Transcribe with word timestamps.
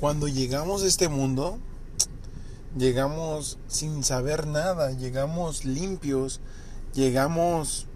cuando 0.00 0.28
llegamos 0.28 0.82
a 0.82 0.86
este 0.86 1.08
mundo, 1.08 1.58
llegamos 2.76 3.58
sin 3.66 4.04
saber 4.04 4.46
nada, 4.46 4.92
llegamos 4.92 5.64
limpios, 5.64 6.40
llegamos 6.94 7.86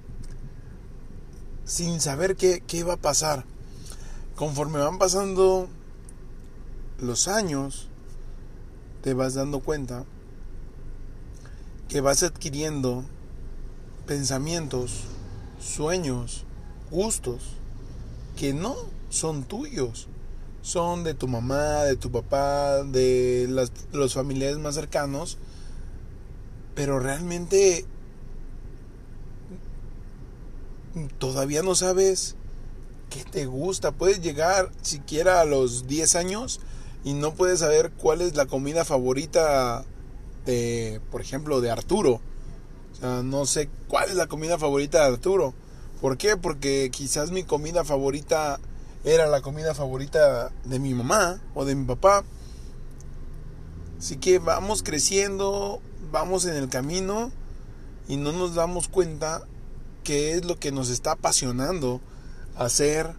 sin 1.64 2.00
saber 2.00 2.36
qué, 2.36 2.62
qué 2.66 2.82
va 2.82 2.94
a 2.94 2.98
pasar. 2.98 3.44
Conforme 4.34 4.80
van 4.80 4.98
pasando 4.98 5.68
los 6.98 7.28
años, 7.28 7.88
te 9.02 9.14
vas 9.14 9.34
dando 9.34 9.60
cuenta 9.60 10.04
que 11.88 12.00
vas 12.00 12.22
adquiriendo 12.22 13.04
pensamientos, 14.06 15.04
sueños, 15.60 16.44
gustos 16.90 17.42
que 18.36 18.54
no 18.54 18.74
son 19.10 19.44
tuyos, 19.44 20.08
son 20.62 21.02
de 21.04 21.14
tu 21.14 21.28
mamá, 21.28 21.82
de 21.82 21.96
tu 21.96 22.10
papá, 22.10 22.84
de 22.84 23.46
las, 23.50 23.72
los 23.92 24.14
familiares 24.14 24.58
más 24.58 24.76
cercanos, 24.76 25.38
pero 26.74 27.00
realmente 27.00 27.84
todavía 31.18 31.62
no 31.62 31.74
sabes 31.74 32.36
qué 33.10 33.24
te 33.24 33.46
gusta. 33.46 33.92
Puedes 33.92 34.22
llegar 34.22 34.70
siquiera 34.82 35.40
a 35.40 35.44
los 35.44 35.86
10 35.86 36.14
años 36.16 36.60
y 37.04 37.14
no 37.14 37.34
puedes 37.34 37.60
saber 37.60 37.90
cuál 37.90 38.20
es 38.20 38.36
la 38.36 38.46
comida 38.46 38.84
favorita 38.84 39.84
de, 40.46 41.00
por 41.10 41.20
ejemplo, 41.20 41.60
de 41.60 41.70
Arturo. 41.70 42.20
O 42.92 42.94
sea, 42.94 43.22
no 43.22 43.46
sé 43.46 43.68
cuál 43.88 44.10
es 44.10 44.14
la 44.14 44.28
comida 44.28 44.58
favorita 44.58 45.00
de 45.00 45.14
Arturo. 45.14 45.54
¿Por 46.00 46.16
qué? 46.16 46.36
Porque 46.36 46.90
quizás 46.92 47.32
mi 47.32 47.42
comida 47.42 47.84
favorita 47.84 48.60
era 49.04 49.26
la 49.26 49.40
comida 49.40 49.74
favorita 49.74 50.50
de 50.64 50.78
mi 50.78 50.94
mamá 50.94 51.40
o 51.54 51.64
de 51.64 51.74
mi 51.74 51.84
papá. 51.84 52.24
Así 53.98 54.16
que 54.16 54.38
vamos 54.38 54.82
creciendo, 54.82 55.80
vamos 56.10 56.44
en 56.44 56.54
el 56.54 56.68
camino 56.68 57.30
y 58.08 58.16
no 58.16 58.32
nos 58.32 58.54
damos 58.54 58.88
cuenta 58.88 59.42
qué 60.04 60.32
es 60.32 60.44
lo 60.44 60.58
que 60.58 60.72
nos 60.72 60.88
está 60.88 61.12
apasionando 61.12 62.00
hacer. 62.56 63.14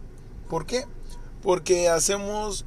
¿Por 0.48 0.66
qué? 0.66 0.84
Porque 1.42 1.88
hacemos, 1.88 2.64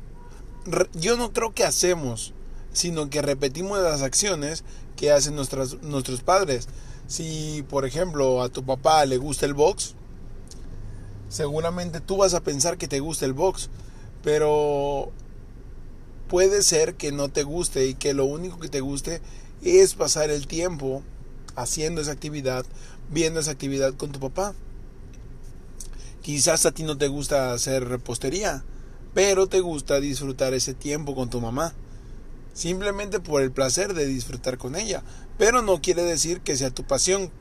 yo 0.93 1.17
no 1.17 1.31
creo 1.31 1.53
que 1.53 1.63
hacemos, 1.63 2.33
sino 2.73 3.09
que 3.09 3.21
repetimos 3.21 3.79
las 3.79 4.01
acciones 4.01 4.63
que 4.95 5.11
hacen 5.11 5.35
nuestros 5.35 6.21
padres. 6.23 6.67
Si, 7.07 7.63
por 7.69 7.85
ejemplo, 7.85 8.41
a 8.41 8.49
tu 8.49 8.65
papá 8.65 9.05
le 9.05 9.17
gusta 9.17 9.45
el 9.45 9.53
box, 9.53 9.95
seguramente 11.29 11.99
tú 11.99 12.17
vas 12.17 12.33
a 12.33 12.41
pensar 12.41 12.77
que 12.77 12.87
te 12.87 12.99
gusta 12.99 13.25
el 13.25 13.33
box, 13.33 13.69
pero 14.23 15.11
puede 16.27 16.61
ser 16.61 16.95
que 16.95 17.11
no 17.11 17.29
te 17.29 17.43
guste 17.43 17.87
y 17.87 17.93
que 17.93 18.13
lo 18.13 18.25
único 18.25 18.59
que 18.59 18.69
te 18.69 18.81
guste 18.81 19.21
es 19.61 19.95
pasar 19.95 20.29
el 20.29 20.47
tiempo 20.47 21.03
haciendo 21.55 22.01
esa 22.01 22.11
actividad, 22.11 22.65
viendo 23.09 23.39
esa 23.39 23.51
actividad 23.51 23.93
con 23.95 24.11
tu 24.11 24.19
papá. 24.19 24.53
Quizás 26.21 26.65
a 26.65 26.71
ti 26.71 26.83
no 26.83 26.97
te 26.97 27.07
gusta 27.07 27.53
hacer 27.53 27.87
repostería, 27.87 28.63
pero 29.13 29.47
te 29.47 29.61
gusta 29.61 29.99
disfrutar 29.99 30.53
ese 30.53 30.73
tiempo 30.73 31.15
con 31.15 31.29
tu 31.29 31.41
mamá. 31.41 31.73
Simplemente 32.53 33.19
por 33.19 33.41
el 33.41 33.51
placer 33.51 33.93
de 33.93 34.05
disfrutar 34.07 34.57
con 34.57 34.75
ella. 34.75 35.03
Pero 35.37 35.61
no 35.61 35.81
quiere 35.81 36.03
decir 36.03 36.41
que 36.41 36.57
sea 36.57 36.71
tu 36.71 36.83
pasión. 36.83 37.31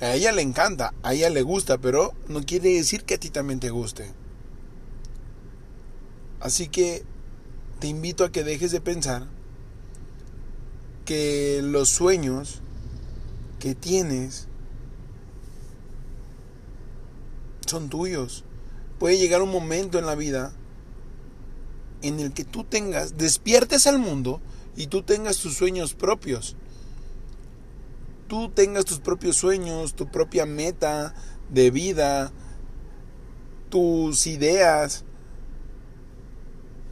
A 0.00 0.14
ella 0.14 0.32
le 0.32 0.42
encanta, 0.42 0.94
a 1.02 1.14
ella 1.14 1.28
le 1.28 1.42
gusta, 1.42 1.78
pero 1.78 2.14
no 2.28 2.42
quiere 2.42 2.70
decir 2.70 3.04
que 3.04 3.14
a 3.14 3.20
ti 3.20 3.30
también 3.30 3.58
te 3.58 3.70
guste. 3.70 4.12
Así 6.40 6.68
que 6.68 7.04
te 7.80 7.88
invito 7.88 8.24
a 8.24 8.30
que 8.30 8.44
dejes 8.44 8.70
de 8.70 8.80
pensar 8.80 9.26
que 11.04 11.60
los 11.62 11.88
sueños 11.88 12.60
que 13.58 13.74
tienes 13.74 14.46
son 17.66 17.88
tuyos. 17.88 18.44
Puede 18.98 19.18
llegar 19.18 19.42
un 19.42 19.50
momento 19.50 19.98
en 19.98 20.06
la 20.06 20.14
vida 20.14 20.52
en 22.02 22.20
el 22.20 22.32
que 22.32 22.44
tú 22.44 22.62
tengas, 22.62 23.16
despiertes 23.16 23.86
al 23.86 23.98
mundo 23.98 24.40
y 24.76 24.86
tú 24.86 25.02
tengas 25.02 25.38
tus 25.38 25.56
sueños 25.56 25.94
propios 25.94 26.56
tú 28.28 28.50
tengas 28.50 28.84
tus 28.84 29.00
propios 29.00 29.36
sueños, 29.36 29.94
tu 29.94 30.10
propia 30.10 30.46
meta 30.46 31.14
de 31.50 31.70
vida, 31.70 32.30
tus 33.70 34.26
ideas 34.26 35.04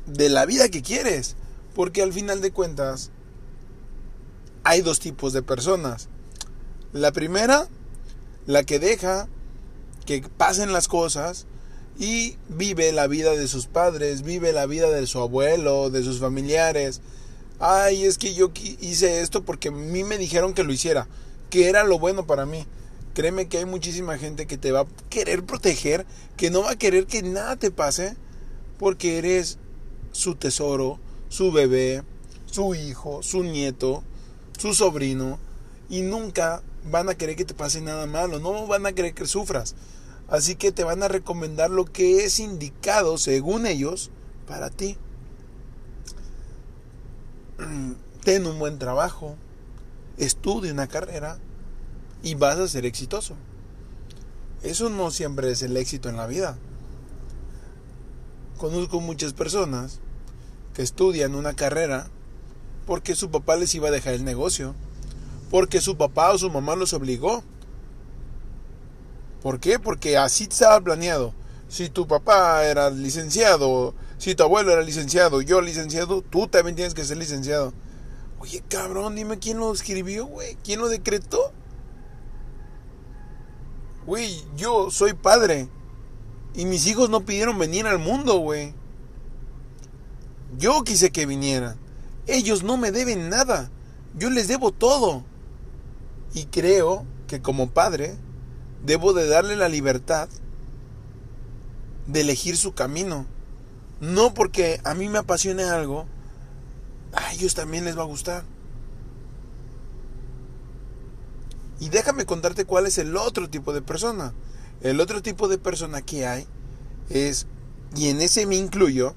de 0.06 0.28
la 0.28 0.46
vida 0.46 0.68
que 0.68 0.82
quieres. 0.82 1.36
Porque 1.74 2.02
al 2.02 2.12
final 2.12 2.40
de 2.40 2.52
cuentas 2.52 3.10
hay 4.64 4.80
dos 4.80 4.98
tipos 4.98 5.32
de 5.32 5.42
personas. 5.42 6.08
La 6.92 7.12
primera, 7.12 7.68
la 8.46 8.64
que 8.64 8.78
deja 8.78 9.28
que 10.06 10.22
pasen 10.36 10.72
las 10.72 10.88
cosas 10.88 11.46
y 11.98 12.36
vive 12.48 12.92
la 12.92 13.06
vida 13.06 13.32
de 13.32 13.48
sus 13.48 13.66
padres, 13.66 14.22
vive 14.22 14.52
la 14.52 14.66
vida 14.66 14.88
de 14.90 15.06
su 15.06 15.20
abuelo, 15.20 15.90
de 15.90 16.02
sus 16.02 16.20
familiares. 16.20 17.02
Ay, 17.58 18.04
es 18.04 18.18
que 18.18 18.34
yo 18.34 18.50
hice 18.80 19.20
esto 19.20 19.44
porque 19.44 19.68
a 19.68 19.72
mí 19.72 20.04
me 20.04 20.18
dijeron 20.18 20.54
que 20.54 20.62
lo 20.62 20.72
hiciera 20.72 21.08
que 21.50 21.68
era 21.68 21.84
lo 21.84 21.98
bueno 21.98 22.26
para 22.26 22.46
mí. 22.46 22.66
Créeme 23.14 23.48
que 23.48 23.58
hay 23.58 23.64
muchísima 23.64 24.18
gente 24.18 24.46
que 24.46 24.58
te 24.58 24.72
va 24.72 24.80
a 24.80 24.86
querer 25.08 25.44
proteger, 25.44 26.06
que 26.36 26.50
no 26.50 26.62
va 26.62 26.72
a 26.72 26.76
querer 26.76 27.06
que 27.06 27.22
nada 27.22 27.56
te 27.56 27.70
pase, 27.70 28.16
porque 28.78 29.18
eres 29.18 29.58
su 30.12 30.34
tesoro, 30.34 30.98
su 31.28 31.50
bebé, 31.50 32.02
su 32.44 32.74
hijo, 32.74 33.22
su 33.22 33.42
nieto, 33.42 34.04
su 34.58 34.74
sobrino, 34.74 35.38
y 35.88 36.02
nunca 36.02 36.62
van 36.84 37.08
a 37.08 37.14
querer 37.14 37.36
que 37.36 37.44
te 37.44 37.54
pase 37.54 37.80
nada 37.80 38.06
malo, 38.06 38.38
no 38.38 38.66
van 38.66 38.84
a 38.86 38.92
querer 38.92 39.14
que 39.14 39.26
sufras. 39.26 39.74
Así 40.28 40.56
que 40.56 40.72
te 40.72 40.84
van 40.84 41.02
a 41.02 41.08
recomendar 41.08 41.70
lo 41.70 41.84
que 41.84 42.24
es 42.24 42.38
indicado, 42.40 43.16
según 43.16 43.66
ellos, 43.66 44.10
para 44.46 44.70
ti. 44.70 44.98
Ten 48.24 48.46
un 48.46 48.58
buen 48.58 48.78
trabajo, 48.78 49.36
estudia 50.18 50.72
una 50.72 50.88
carrera 50.88 51.38
y 52.22 52.34
vas 52.34 52.58
a 52.58 52.68
ser 52.68 52.86
exitoso. 52.86 53.34
Eso 54.62 54.90
no 54.90 55.10
siempre 55.10 55.50
es 55.50 55.62
el 55.62 55.76
éxito 55.76 56.08
en 56.08 56.16
la 56.16 56.26
vida. 56.26 56.58
Conozco 58.58 59.00
muchas 59.00 59.32
personas 59.32 60.00
que 60.74 60.82
estudian 60.82 61.34
una 61.34 61.54
carrera 61.54 62.08
porque 62.86 63.14
su 63.14 63.30
papá 63.30 63.56
les 63.56 63.74
iba 63.74 63.88
a 63.88 63.92
dejar 63.92 64.14
el 64.14 64.24
negocio, 64.24 64.74
porque 65.50 65.80
su 65.80 65.96
papá 65.96 66.32
o 66.32 66.38
su 66.38 66.50
mamá 66.50 66.74
los 66.76 66.92
obligó. 66.92 67.42
¿Por 69.42 69.60
qué? 69.60 69.78
Porque 69.78 70.16
así 70.16 70.44
estaba 70.44 70.80
planeado. 70.80 71.34
Si 71.68 71.88
tu 71.88 72.06
papá 72.06 72.64
era 72.64 72.90
licenciado, 72.90 73.94
si 74.18 74.34
tu 74.34 74.42
abuelo 74.42 74.72
era 74.72 74.82
licenciado, 74.82 75.42
yo 75.42 75.60
licenciado, 75.60 76.22
tú 76.22 76.48
también 76.48 76.76
tienes 76.76 76.94
que 76.94 77.04
ser 77.04 77.16
licenciado. 77.16 77.72
Oye, 78.38 78.62
cabrón, 78.68 79.16
dime 79.16 79.38
quién 79.38 79.58
lo 79.58 79.72
escribió, 79.72 80.26
güey. 80.26 80.56
¿Quién 80.62 80.80
lo 80.80 80.88
decretó? 80.88 81.52
Güey, 84.06 84.44
yo 84.56 84.90
soy 84.90 85.14
padre. 85.14 85.68
Y 86.54 86.64
mis 86.64 86.86
hijos 86.86 87.10
no 87.10 87.24
pidieron 87.24 87.58
venir 87.58 87.86
al 87.86 87.98
mundo, 87.98 88.38
güey. 88.38 88.74
Yo 90.58 90.84
quise 90.84 91.10
que 91.10 91.26
vinieran. 91.26 91.76
Ellos 92.26 92.62
no 92.62 92.76
me 92.76 92.92
deben 92.92 93.28
nada. 93.28 93.70
Yo 94.14 94.30
les 94.30 94.48
debo 94.48 94.72
todo. 94.72 95.24
Y 96.34 96.44
creo 96.46 97.04
que 97.26 97.42
como 97.42 97.70
padre 97.70 98.16
debo 98.84 99.12
de 99.12 99.28
darle 99.28 99.56
la 99.56 99.68
libertad 99.68 100.28
de 102.06 102.20
elegir 102.20 102.56
su 102.56 102.74
camino. 102.74 103.26
No 104.00 104.34
porque 104.34 104.80
a 104.84 104.94
mí 104.94 105.08
me 105.08 105.18
apasione 105.18 105.64
algo, 105.64 106.06
a 107.12 107.32
ellos 107.32 107.54
también 107.54 107.84
les 107.84 107.96
va 107.96 108.02
a 108.02 108.06
gustar. 108.06 108.44
Y 111.80 111.88
déjame 111.88 112.26
contarte 112.26 112.64
cuál 112.64 112.86
es 112.86 112.98
el 112.98 113.16
otro 113.16 113.48
tipo 113.48 113.72
de 113.72 113.82
persona. 113.82 114.34
El 114.80 115.00
otro 115.00 115.22
tipo 115.22 115.48
de 115.48 115.58
persona 115.58 116.02
que 116.02 116.26
hay 116.26 116.46
es, 117.10 117.46
y 117.94 118.08
en 118.08 118.20
ese 118.20 118.46
me 118.46 118.56
incluyo, 118.56 119.14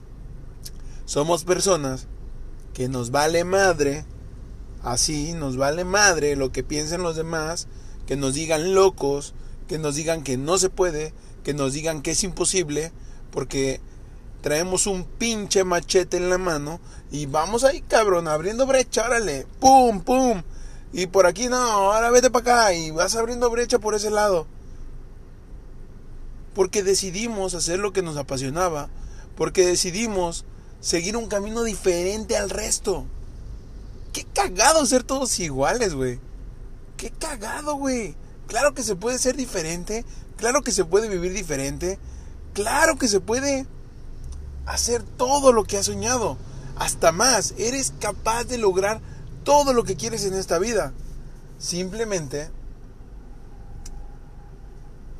somos 1.05 1.43
personas 1.43 2.07
que 2.73 2.87
nos 2.87 3.11
vale 3.11 3.43
madre, 3.43 4.05
así 4.83 5.33
nos 5.33 5.57
vale 5.57 5.83
madre 5.83 6.35
lo 6.35 6.51
que 6.51 6.63
piensen 6.63 7.03
los 7.03 7.15
demás, 7.15 7.67
que 8.05 8.15
nos 8.15 8.33
digan 8.33 8.73
locos, 8.73 9.33
que 9.67 9.77
nos 9.77 9.95
digan 9.95 10.23
que 10.23 10.37
no 10.37 10.57
se 10.57 10.69
puede, 10.69 11.13
que 11.43 11.53
nos 11.53 11.73
digan 11.73 12.01
que 12.01 12.11
es 12.11 12.23
imposible, 12.23 12.91
porque 13.31 13.81
traemos 14.41 14.87
un 14.87 15.03
pinche 15.03 15.63
machete 15.63 16.17
en 16.17 16.29
la 16.29 16.37
mano 16.37 16.79
y 17.11 17.25
vamos 17.25 17.63
ahí, 17.63 17.81
cabrón, 17.81 18.27
abriendo 18.27 18.65
brecha, 18.65 19.05
órale, 19.05 19.45
pum, 19.59 20.01
pum. 20.01 20.43
Y 20.91 21.07
por 21.07 21.27
aquí 21.27 21.47
no, 21.47 21.57
ahora 21.57 22.09
vete 22.09 22.29
para 22.29 22.67
acá 22.67 22.73
y 22.73 22.91
vas 22.91 23.15
abriendo 23.15 23.49
brecha 23.49 23.79
por 23.79 23.95
ese 23.95 24.09
lado. 24.09 24.47
Porque 26.53 26.83
decidimos 26.83 27.53
hacer 27.53 27.79
lo 27.79 27.93
que 27.93 28.01
nos 28.01 28.17
apasionaba, 28.17 28.89
porque 29.35 29.65
decidimos 29.65 30.45
seguir 30.79 31.15
un 31.17 31.27
camino 31.27 31.63
diferente 31.63 32.37
al 32.37 32.49
resto. 32.49 33.05
Qué 34.13 34.25
cagado 34.25 34.85
ser 34.85 35.03
todos 35.03 35.39
iguales, 35.39 35.93
güey. 35.93 36.19
Qué 36.97 37.11
cagado, 37.11 37.75
güey. 37.75 38.15
Claro 38.47 38.73
que 38.73 38.83
se 38.83 38.95
puede 38.95 39.19
ser 39.19 39.35
diferente. 39.35 40.03
Claro 40.37 40.63
que 40.63 40.71
se 40.71 40.85
puede 40.85 41.07
vivir 41.07 41.33
diferente. 41.33 41.99
Claro 42.53 42.97
que 42.97 43.07
se 43.07 43.19
puede 43.19 43.67
hacer 44.69 45.03
todo 45.03 45.51
lo 45.51 45.63
que 45.63 45.77
has 45.77 45.87
soñado. 45.87 46.37
Hasta 46.77 47.11
más. 47.11 47.53
Eres 47.57 47.93
capaz 47.99 48.45
de 48.45 48.57
lograr 48.57 49.01
todo 49.43 49.73
lo 49.73 49.83
que 49.83 49.95
quieres 49.95 50.25
en 50.25 50.35
esta 50.35 50.59
vida. 50.59 50.93
Simplemente 51.57 52.49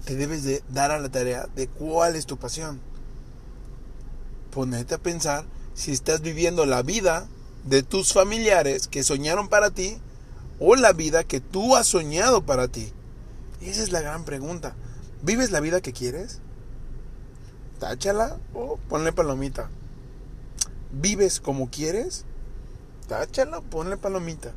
te 0.05 0.15
debes 0.15 0.43
de 0.43 0.63
dar 0.69 0.91
a 0.91 0.99
la 0.99 1.09
tarea 1.09 1.47
de 1.55 1.67
cuál 1.67 2.15
es 2.15 2.25
tu 2.25 2.37
pasión. 2.37 2.79
Ponete 4.51 4.95
a 4.95 4.99
pensar 4.99 5.45
si 5.73 5.91
estás 5.91 6.21
viviendo 6.21 6.65
la 6.65 6.81
vida 6.81 7.27
de 7.65 7.83
tus 7.83 8.13
familiares 8.13 8.87
que 8.87 9.03
soñaron 9.03 9.49
para 9.49 9.71
ti 9.71 9.97
o 10.59 10.75
la 10.75 10.93
vida 10.93 11.23
que 11.23 11.41
tú 11.41 11.75
has 11.75 11.87
soñado 11.87 12.45
para 12.45 12.67
ti. 12.67 12.93
Esa 13.61 13.83
es 13.83 13.91
la 13.91 14.01
gran 14.01 14.25
pregunta. 14.25 14.75
¿Vives 15.21 15.51
la 15.51 15.59
vida 15.59 15.81
que 15.81 15.93
quieres? 15.93 16.39
Táchala 17.79 18.37
o 18.53 18.77
ponle 18.89 19.11
palomita. 19.11 19.69
¿Vives 20.91 21.39
como 21.39 21.69
quieres? 21.69 22.25
Táchala 23.07 23.59
o 23.59 23.61
ponle 23.61 23.97
palomita. 23.97 24.53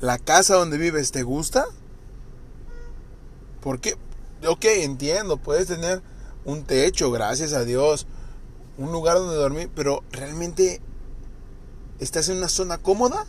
¿La 0.00 0.18
casa 0.18 0.54
donde 0.54 0.78
vives 0.78 1.10
te 1.10 1.22
gusta? 1.22 1.66
Porque, 3.60 3.96
ok, 4.46 4.64
entiendo, 4.64 5.36
puedes 5.36 5.66
tener 5.66 6.02
un 6.44 6.64
techo, 6.64 7.10
gracias 7.10 7.52
a 7.52 7.64
Dios, 7.64 8.06
un 8.78 8.92
lugar 8.92 9.16
donde 9.16 9.34
dormir, 9.34 9.70
pero 9.74 10.04
realmente 10.12 10.80
estás 11.98 12.28
en 12.28 12.38
una 12.38 12.48
zona 12.48 12.78
cómoda 12.78 13.26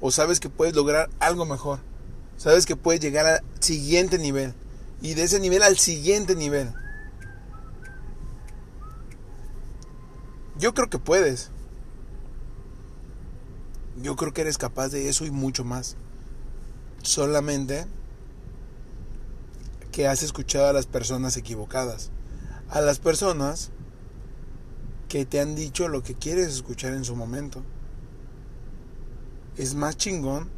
o 0.00 0.10
sabes 0.10 0.40
que 0.40 0.48
puedes 0.48 0.74
lograr 0.74 1.10
algo 1.20 1.44
mejor. 1.44 1.80
Sabes 2.38 2.66
que 2.66 2.76
puedes 2.76 3.00
llegar 3.00 3.26
al 3.26 3.42
siguiente 3.60 4.18
nivel 4.18 4.54
y 5.00 5.14
de 5.14 5.24
ese 5.24 5.40
nivel 5.40 5.62
al 5.62 5.78
siguiente 5.78 6.34
nivel. 6.34 6.72
Yo 10.58 10.74
creo 10.74 10.88
que 10.88 10.98
puedes. 10.98 11.50
Yo 14.02 14.16
creo 14.16 14.32
que 14.32 14.42
eres 14.42 14.58
capaz 14.58 14.88
de 14.88 15.08
eso 15.08 15.24
y 15.24 15.30
mucho 15.30 15.64
más. 15.64 15.96
Solamente 17.02 17.86
que 19.92 20.06
has 20.06 20.22
escuchado 20.22 20.68
a 20.68 20.72
las 20.72 20.86
personas 20.86 21.36
equivocadas. 21.36 22.10
A 22.68 22.80
las 22.80 22.98
personas 22.98 23.70
que 25.08 25.24
te 25.24 25.40
han 25.40 25.54
dicho 25.54 25.88
lo 25.88 26.02
que 26.02 26.14
quieres 26.14 26.48
escuchar 26.48 26.92
en 26.92 27.04
su 27.04 27.16
momento. 27.16 27.62
Es 29.56 29.74
más 29.74 29.96
chingón 29.96 30.50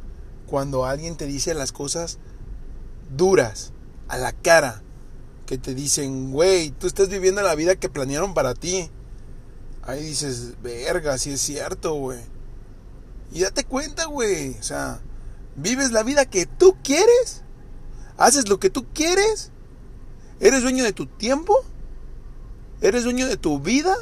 cuando 0.47 0.85
alguien 0.85 1.15
te 1.15 1.25
dice 1.25 1.53
las 1.53 1.71
cosas 1.71 2.17
duras, 3.15 3.71
a 4.07 4.17
la 4.17 4.33
cara, 4.33 4.81
que 5.45 5.57
te 5.57 5.73
dicen, 5.73 6.31
güey, 6.31 6.71
tú 6.71 6.87
estás 6.87 7.09
viviendo 7.09 7.41
la 7.41 7.55
vida 7.55 7.75
que 7.75 7.89
planearon 7.89 8.33
para 8.33 8.53
ti. 8.53 8.89
Ahí 9.89 10.03
dices, 10.05 10.53
verga, 10.61 11.17
si 11.17 11.31
es 11.31 11.41
cierto, 11.41 11.93
güey. 11.95 12.19
Y 13.31 13.41
date 13.41 13.63
cuenta, 13.63 14.05
güey. 14.05 14.57
O 14.59 14.63
sea, 14.63 15.01
vives 15.55 15.91
la 15.91 16.03
vida 16.03 16.25
que 16.25 16.45
tú 16.45 16.77
quieres 16.83 17.43
¿Haces 18.19 18.49
lo 18.49 18.59
que 18.59 18.69
tú 18.69 18.85
quieres? 18.93 19.49
¿Eres 20.41 20.61
dueño 20.61 20.83
de 20.83 20.91
tu 20.91 21.05
tiempo? 21.05 21.55
¿Eres 22.81 23.05
dueño 23.05 23.27
de 23.27 23.37
tu 23.37 23.61
vida? 23.61 23.95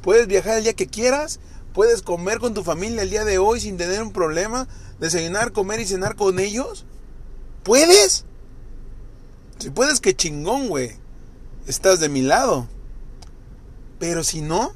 ¿Puedes 0.00 0.26
viajar 0.26 0.56
el 0.56 0.64
día 0.64 0.72
que 0.72 0.86
quieras? 0.86 1.40
¿Puedes 1.74 2.00
comer 2.00 2.38
con 2.38 2.54
tu 2.54 2.64
familia 2.64 3.02
el 3.02 3.10
día 3.10 3.26
de 3.26 3.36
hoy 3.36 3.60
sin 3.60 3.76
tener 3.76 4.02
un 4.02 4.12
problema? 4.12 4.66
¿Desayunar, 4.98 5.52
comer 5.52 5.78
y 5.80 5.86
cenar 5.86 6.16
con 6.16 6.38
ellos? 6.40 6.86
¿Puedes? 7.62 8.24
Si 9.58 9.68
puedes, 9.68 10.00
que 10.00 10.16
chingón, 10.16 10.68
güey. 10.68 10.92
Estás 11.66 12.00
de 12.00 12.08
mi 12.08 12.22
lado. 12.22 12.66
Pero 13.98 14.24
si 14.24 14.40
no, 14.40 14.72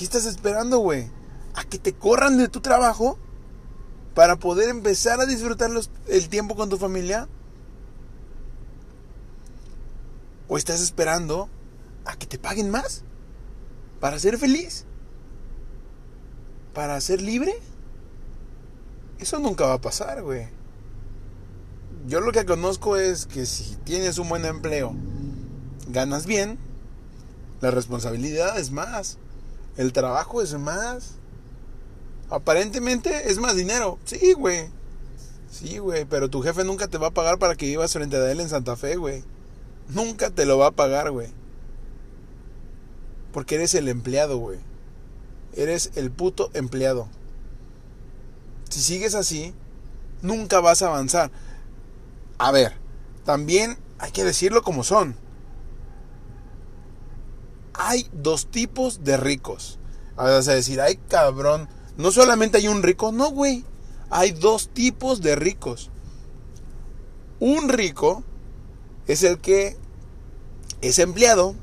¿qué 0.00 0.04
estás 0.06 0.24
esperando, 0.24 0.78
güey? 0.78 1.10
¿A 1.54 1.64
que 1.64 1.78
te 1.78 1.92
corran 1.92 2.38
de 2.38 2.48
tu 2.48 2.62
trabajo? 2.62 3.18
para 4.14 4.36
poder 4.36 4.68
empezar 4.68 5.20
a 5.20 5.26
disfrutar 5.26 5.70
el 6.08 6.28
tiempo 6.28 6.56
con 6.56 6.68
tu 6.68 6.78
familia? 6.78 7.28
¿O 10.48 10.56
estás 10.56 10.80
esperando 10.80 11.48
a 12.04 12.16
que 12.16 12.26
te 12.26 12.38
paguen 12.38 12.70
más? 12.70 13.04
¿Para 14.00 14.18
ser 14.18 14.38
feliz? 14.38 14.84
¿Para 16.74 17.00
ser 17.00 17.20
libre? 17.20 17.52
Eso 19.18 19.38
nunca 19.38 19.66
va 19.66 19.74
a 19.74 19.80
pasar, 19.80 20.22
güey. 20.22 20.48
Yo 22.06 22.20
lo 22.20 22.32
que 22.32 22.46
conozco 22.46 22.96
es 22.96 23.26
que 23.26 23.46
si 23.46 23.76
tienes 23.84 24.18
un 24.18 24.28
buen 24.28 24.44
empleo, 24.44 24.94
ganas 25.88 26.26
bien, 26.26 26.58
la 27.60 27.70
responsabilidad 27.70 28.58
es 28.58 28.70
más, 28.70 29.18
el 29.76 29.92
trabajo 29.92 30.42
es 30.42 30.54
más, 30.54 31.14
Aparentemente 32.30 33.28
es 33.28 33.38
más 33.38 33.56
dinero. 33.56 33.98
Sí, 34.04 34.32
güey. 34.34 34.68
Sí, 35.50 35.78
güey. 35.78 36.04
Pero 36.04 36.30
tu 36.30 36.42
jefe 36.42 36.62
nunca 36.62 36.86
te 36.86 36.96
va 36.96 37.08
a 37.08 37.12
pagar 37.12 37.38
para 37.38 37.56
que 37.56 37.66
vivas 37.66 37.92
frente 37.92 38.16
a 38.16 38.30
él 38.30 38.40
en 38.40 38.48
Santa 38.48 38.76
Fe, 38.76 38.96
güey. 38.96 39.24
Nunca 39.88 40.30
te 40.30 40.46
lo 40.46 40.56
va 40.56 40.68
a 40.68 40.72
pagar, 40.72 41.10
güey. 41.10 41.28
Porque 43.32 43.56
eres 43.56 43.74
el 43.74 43.88
empleado, 43.88 44.38
güey. 44.38 44.60
Eres 45.54 45.90
el 45.96 46.12
puto 46.12 46.50
empleado. 46.54 47.08
Si 48.68 48.80
sigues 48.80 49.16
así, 49.16 49.52
nunca 50.22 50.60
vas 50.60 50.82
a 50.82 50.86
avanzar. 50.86 51.32
A 52.38 52.52
ver, 52.52 52.74
también 53.24 53.76
hay 53.98 54.12
que 54.12 54.22
decirlo 54.22 54.62
como 54.62 54.84
son. 54.84 55.16
Hay 57.82 58.06
dos 58.12 58.50
tipos 58.50 59.04
de 59.04 59.16
ricos. 59.16 59.78
Vas 60.14 60.48
a 60.48 60.54
decir, 60.54 60.82
ay 60.82 60.98
cabrón, 61.08 61.66
no 61.96 62.12
solamente 62.12 62.58
hay 62.58 62.68
un 62.68 62.82
rico, 62.82 63.10
no, 63.10 63.30
güey. 63.30 63.64
Hay 64.10 64.32
dos 64.32 64.68
tipos 64.68 65.22
de 65.22 65.34
ricos. 65.34 65.90
Un 67.38 67.70
rico 67.70 68.22
es 69.06 69.22
el 69.22 69.38
que 69.38 69.78
es 70.82 70.98
empleado, 70.98 71.54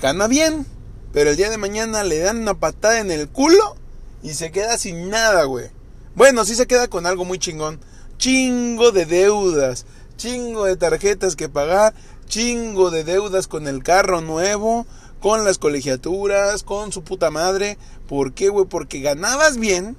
gana 0.00 0.28
bien, 0.28 0.66
pero 1.12 1.30
el 1.30 1.36
día 1.36 1.50
de 1.50 1.58
mañana 1.58 2.04
le 2.04 2.20
dan 2.20 2.38
una 2.38 2.54
patada 2.54 3.00
en 3.00 3.10
el 3.10 3.28
culo 3.28 3.74
y 4.22 4.34
se 4.34 4.52
queda 4.52 4.78
sin 4.78 5.10
nada, 5.10 5.44
güey. 5.44 5.66
Bueno, 6.14 6.44
sí 6.44 6.54
se 6.54 6.68
queda 6.68 6.86
con 6.86 7.06
algo 7.06 7.24
muy 7.24 7.40
chingón. 7.40 7.80
Chingo 8.18 8.92
de 8.92 9.04
deudas, 9.04 9.84
chingo 10.16 10.64
de 10.64 10.76
tarjetas 10.76 11.34
que 11.34 11.48
pagar, 11.48 11.92
chingo 12.26 12.92
de 12.92 13.02
deudas 13.02 13.48
con 13.48 13.66
el 13.66 13.82
carro 13.82 14.20
nuevo, 14.20 14.86
con 15.20 15.44
las 15.44 15.58
colegiaturas, 15.58 16.62
con 16.62 16.92
su 16.92 17.02
puta 17.02 17.30
madre. 17.30 17.78
¿Por 18.08 18.32
qué, 18.32 18.48
güey? 18.48 18.66
Porque 18.66 19.00
ganabas 19.00 19.58
bien, 19.58 19.96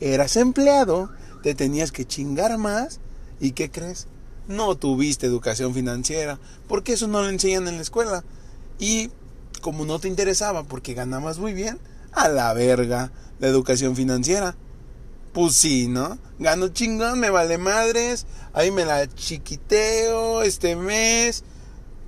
eras 0.00 0.36
empleado, 0.36 1.10
te 1.42 1.54
tenías 1.54 1.92
que 1.92 2.04
chingar 2.04 2.58
más. 2.58 3.00
¿Y 3.40 3.52
qué 3.52 3.70
crees? 3.70 4.06
No 4.48 4.76
tuviste 4.76 5.26
educación 5.26 5.74
financiera, 5.74 6.38
porque 6.66 6.94
eso 6.94 7.06
no 7.06 7.22
lo 7.22 7.28
enseñan 7.28 7.68
en 7.68 7.76
la 7.76 7.82
escuela. 7.82 8.24
Y 8.78 9.10
como 9.60 9.84
no 9.84 9.98
te 9.98 10.08
interesaba, 10.08 10.64
porque 10.64 10.94
ganabas 10.94 11.38
muy 11.38 11.52
bien, 11.52 11.78
a 12.12 12.28
la 12.28 12.52
verga 12.54 13.12
la 13.38 13.48
educación 13.48 13.94
financiera. 13.94 14.56
Pues 15.32 15.54
sí, 15.54 15.88
¿no? 15.88 16.18
Gano 16.38 16.68
chingón, 16.68 17.20
me 17.20 17.30
vale 17.30 17.58
madres, 17.58 18.26
ahí 18.54 18.70
me 18.70 18.84
la 18.84 19.06
chiquiteo 19.06 20.42
este 20.42 20.74
mes. 20.74 21.44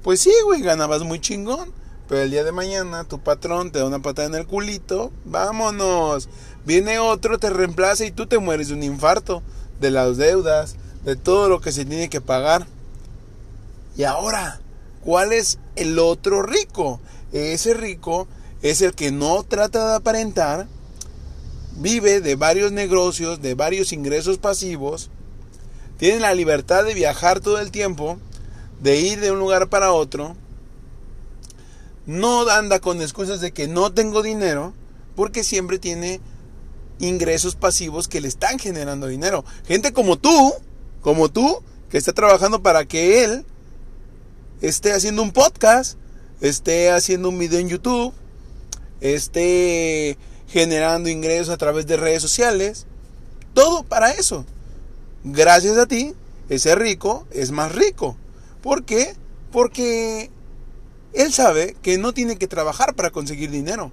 Pues 0.03 0.21
sí, 0.21 0.33
güey, 0.45 0.63
ganabas 0.63 1.03
muy 1.03 1.21
chingón. 1.21 1.73
Pero 2.11 2.23
el 2.23 2.33
día 2.33 2.43
de 2.43 2.51
mañana 2.51 3.05
tu 3.05 3.21
patrón 3.21 3.71
te 3.71 3.79
da 3.79 3.85
una 3.85 4.03
patada 4.03 4.27
en 4.27 4.35
el 4.35 4.45
culito, 4.45 5.13
vámonos. 5.25 6.29
Viene 6.67 6.99
otro, 6.99 7.39
te 7.39 7.51
reemplaza 7.51 8.05
y 8.05 8.11
tú 8.11 8.27
te 8.27 8.41
mueres 8.41 8.67
de 8.67 8.75
un 8.75 8.83
infarto, 8.83 9.45
de 9.79 9.93
las 9.93 10.17
deudas, 10.17 10.75
de 11.05 11.15
todo 11.15 11.49
lo 11.49 11.61
que 11.61 11.71
se 11.71 11.85
tiene 11.85 12.11
que 12.11 12.21
pagar. 12.21 12.67
Y 13.97 14.03
ahora, 14.03 14.61
¿cuál 15.05 15.33
es 15.33 15.61
el 15.77 16.01
otro 16.01 16.43
rico? 16.43 17.01
Ese 17.31 17.75
rico 17.75 18.27
es 18.61 18.83
el 18.83 18.93
que 18.97 19.13
no 19.13 19.45
trata 19.45 19.91
de 19.91 19.95
aparentar, 19.95 20.67
vive 21.77 22.21
de 22.21 22.35
varios 22.35 22.73
negocios, 22.73 23.41
de 23.41 23.55
varios 23.55 23.93
ingresos 23.93 24.39
pasivos, 24.39 25.11
tiene 25.97 26.19
la 26.19 26.35
libertad 26.35 26.83
de 26.83 26.95
viajar 26.95 27.39
todo 27.39 27.61
el 27.61 27.71
tiempo, 27.71 28.19
de 28.81 28.99
ir 28.99 29.21
de 29.21 29.31
un 29.31 29.39
lugar 29.39 29.69
para 29.69 29.93
otro, 29.93 30.35
no 32.07 32.49
anda 32.49 32.81
con 32.81 33.01
excusas 33.01 33.41
de 33.41 33.53
que 33.53 33.69
no 33.69 33.93
tengo 33.93 34.23
dinero, 34.23 34.75
porque 35.15 35.45
siempre 35.45 35.79
tiene 35.79 36.21
ingresos 36.99 37.57
pasivos 37.57 38.09
que 38.09 38.21
le 38.21 38.29
están 38.29 38.59
generando 38.59 39.07
dinero. 39.07 39.45
Gente 39.67 39.93
como 39.93 40.19
tú, 40.19 40.55
como 41.01 41.31
tú, 41.31 41.63
que 41.89 41.99
está 41.99 42.13
trabajando 42.13 42.63
para 42.63 42.85
que 42.85 43.25
él 43.25 43.45
esté 44.61 44.93
haciendo 44.93 45.23
un 45.23 45.33
podcast, 45.33 45.99
esté 46.41 46.91
haciendo 46.91 47.29
un 47.29 47.39
video 47.39 47.59
en 47.59 47.69
YouTube, 47.69 48.13
esté 49.01 50.19
generando 50.47 51.09
ingresos 51.09 51.51
a 51.51 51.57
través 51.57 51.87
de 51.87 51.97
redes 51.97 52.23
sociales. 52.23 52.87
Todo 53.55 53.83
para 53.83 54.11
eso. 54.13 54.45
Gracias 55.25 55.77
a 55.77 55.87
ti, 55.87 56.15
ese 56.49 56.75
rico 56.75 57.27
es 57.31 57.51
más 57.51 57.75
rico. 57.75 58.17
¿Por 58.63 58.85
qué? 58.85 59.17
Porque 59.53 60.31
él 61.13 61.33
sabe 61.33 61.77
que 61.83 61.99
no 61.99 62.13
tiene 62.13 62.37
que 62.37 62.47
trabajar 62.47 62.95
para 62.95 63.11
conseguir 63.11 63.51
dinero. 63.51 63.93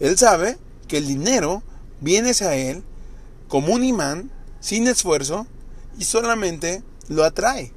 Él 0.00 0.18
sabe 0.18 0.58
que 0.86 0.98
el 0.98 1.06
dinero 1.06 1.62
viene 2.00 2.32
a 2.40 2.54
él 2.54 2.82
como 3.48 3.74
un 3.74 3.84
imán, 3.84 4.30
sin 4.60 4.86
esfuerzo, 4.88 5.46
y 5.98 6.04
solamente 6.04 6.82
lo 7.08 7.24
atrae. 7.24 7.72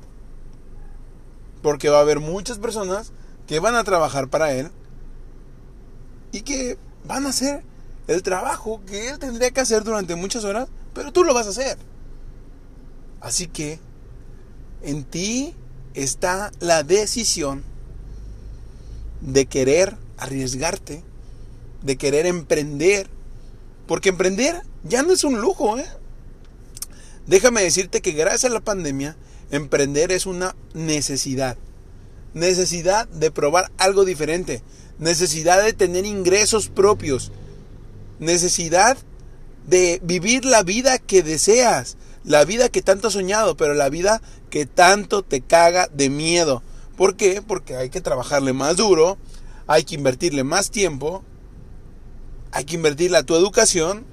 Porque 1.61 1.89
va 1.89 2.00
a 2.00 2.01
haber 2.01 2.19
muchas 2.19 2.59
personas 2.59 3.11
que 3.47 3.59
van 3.59 3.75
a 3.75 3.83
trabajar 3.83 4.29
para 4.29 4.53
él 4.53 4.71
y 6.31 6.41
que 6.41 6.77
van 7.05 7.25
a 7.25 7.29
hacer 7.29 7.63
el 8.07 8.23
trabajo 8.23 8.81
que 8.85 9.09
él 9.09 9.19
tendría 9.19 9.51
que 9.51 9.61
hacer 9.61 9.83
durante 9.83 10.15
muchas 10.15 10.43
horas, 10.43 10.69
pero 10.93 11.11
tú 11.11 11.23
lo 11.23 11.33
vas 11.33 11.47
a 11.47 11.51
hacer. 11.51 11.77
Así 13.19 13.47
que 13.47 13.79
en 14.81 15.03
ti 15.03 15.55
está 15.93 16.51
la 16.59 16.83
decisión 16.83 17.63
de 19.21 19.45
querer 19.45 19.95
arriesgarte, 20.17 21.03
de 21.83 21.95
querer 21.95 22.25
emprender, 22.25 23.07
porque 23.87 24.09
emprender 24.09 24.61
ya 24.83 25.03
no 25.03 25.13
es 25.13 25.23
un 25.23 25.39
lujo, 25.39 25.77
¿eh? 25.77 25.85
Déjame 27.27 27.61
decirte 27.61 28.01
que 28.01 28.11
gracias 28.11 28.51
a 28.51 28.53
la 28.53 28.61
pandemia, 28.61 29.15
emprender 29.51 30.11
es 30.11 30.25
una 30.25 30.55
necesidad. 30.73 31.57
Necesidad 32.33 33.07
de 33.07 33.31
probar 33.31 33.71
algo 33.77 34.05
diferente. 34.05 34.63
Necesidad 34.97 35.63
de 35.63 35.73
tener 35.73 36.05
ingresos 36.05 36.69
propios. 36.69 37.31
Necesidad 38.19 38.97
de 39.67 40.01
vivir 40.03 40.45
la 40.45 40.63
vida 40.63 40.97
que 40.97 41.23
deseas. 41.23 41.97
La 42.23 42.45
vida 42.45 42.69
que 42.69 42.81
tanto 42.81 43.07
has 43.07 43.13
soñado, 43.13 43.55
pero 43.55 43.73
la 43.73 43.89
vida 43.89 44.21
que 44.49 44.65
tanto 44.65 45.23
te 45.23 45.41
caga 45.41 45.87
de 45.87 46.09
miedo. 46.09 46.63
¿Por 46.98 47.15
qué? 47.15 47.41
Porque 47.41 47.75
hay 47.75 47.89
que 47.89 48.01
trabajarle 48.01 48.53
más 48.53 48.77
duro, 48.77 49.17
hay 49.67 49.83
que 49.83 49.95
invertirle 49.95 50.43
más 50.43 50.71
tiempo, 50.71 51.24
hay 52.51 52.65
que 52.65 52.75
invertirle 52.75 53.17
a 53.17 53.24
tu 53.24 53.36
educación, 53.36 54.05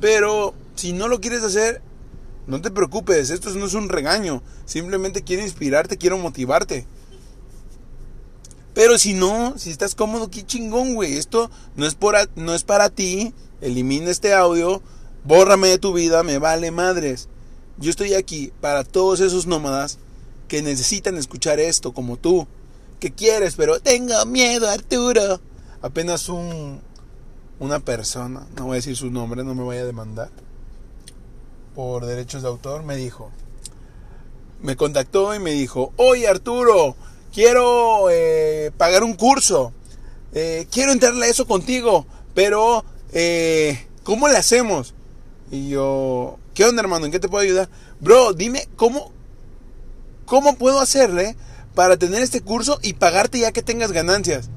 pero 0.00 0.54
si 0.74 0.92
no 0.92 1.08
lo 1.08 1.20
quieres 1.20 1.42
hacer, 1.42 1.82
no 2.46 2.60
te 2.60 2.70
preocupes, 2.70 3.30
esto 3.30 3.50
no 3.50 3.66
es 3.66 3.74
un 3.74 3.88
regaño, 3.88 4.42
simplemente 4.64 5.22
quiero 5.22 5.42
inspirarte, 5.42 5.98
quiero 5.98 6.18
motivarte. 6.18 6.86
Pero 8.74 8.98
si 8.98 9.12
no, 9.12 9.58
si 9.58 9.70
estás 9.70 9.94
cómodo, 9.94 10.30
qué 10.30 10.46
chingón, 10.46 10.94
güey. 10.94 11.18
Esto 11.18 11.50
no 11.76 11.86
es, 11.86 11.96
no 12.36 12.54
es 12.54 12.62
para 12.62 12.88
ti. 12.88 13.34
Elimina 13.60 14.10
este 14.10 14.32
audio, 14.32 14.82
bórrame 15.24 15.68
de 15.68 15.78
tu 15.78 15.92
vida, 15.92 16.22
me 16.22 16.38
vale 16.38 16.70
madres. 16.70 17.28
Yo 17.78 17.90
estoy 17.90 18.14
aquí 18.14 18.52
para 18.60 18.82
todos 18.84 19.20
esos 19.20 19.46
nómadas 19.46 19.98
que 20.52 20.60
necesitan 20.60 21.16
escuchar 21.16 21.60
esto, 21.60 21.94
como 21.94 22.18
tú. 22.18 22.46
Que 23.00 23.10
quieres, 23.10 23.54
pero 23.56 23.80
tengo 23.80 24.26
miedo, 24.26 24.68
Arturo. 24.68 25.40
Apenas 25.80 26.28
un, 26.28 26.78
una 27.58 27.80
persona, 27.80 28.46
no 28.58 28.66
voy 28.66 28.72
a 28.72 28.74
decir 28.74 28.94
su 28.94 29.10
nombre, 29.10 29.44
no 29.44 29.54
me 29.54 29.64
vaya 29.64 29.80
a 29.80 29.86
demandar 29.86 30.28
por 31.74 32.04
derechos 32.04 32.42
de 32.42 32.48
autor, 32.48 32.82
me 32.82 32.96
dijo, 32.96 33.30
me 34.60 34.76
contactó 34.76 35.34
y 35.34 35.38
me 35.38 35.52
dijo, 35.52 35.94
oye 35.96 36.28
Arturo, 36.28 36.96
quiero 37.32 38.10
eh, 38.10 38.72
pagar 38.76 39.04
un 39.04 39.14
curso, 39.14 39.72
eh, 40.34 40.66
quiero 40.70 40.92
entrarle 40.92 41.24
a 41.24 41.30
eso 41.30 41.46
contigo, 41.46 42.04
pero 42.34 42.84
eh, 43.14 43.86
¿cómo 44.02 44.28
le 44.28 44.36
hacemos? 44.36 44.92
Y 45.50 45.70
yo, 45.70 46.38
¿qué 46.52 46.66
onda 46.66 46.82
hermano? 46.82 47.06
¿En 47.06 47.10
qué 47.10 47.20
te 47.20 47.30
puedo 47.30 47.42
ayudar? 47.42 47.70
Bro, 48.00 48.34
dime 48.34 48.68
cómo, 48.76 49.12
cómo 50.32 50.56
puedo 50.56 50.80
hacerle 50.80 51.36
para 51.74 51.98
tener 51.98 52.22
este 52.22 52.40
curso 52.40 52.78
y 52.80 52.94
pagarte 52.94 53.38
ya 53.38 53.52
que 53.52 53.62
tengas 53.62 53.92
ganancias. 53.92 54.48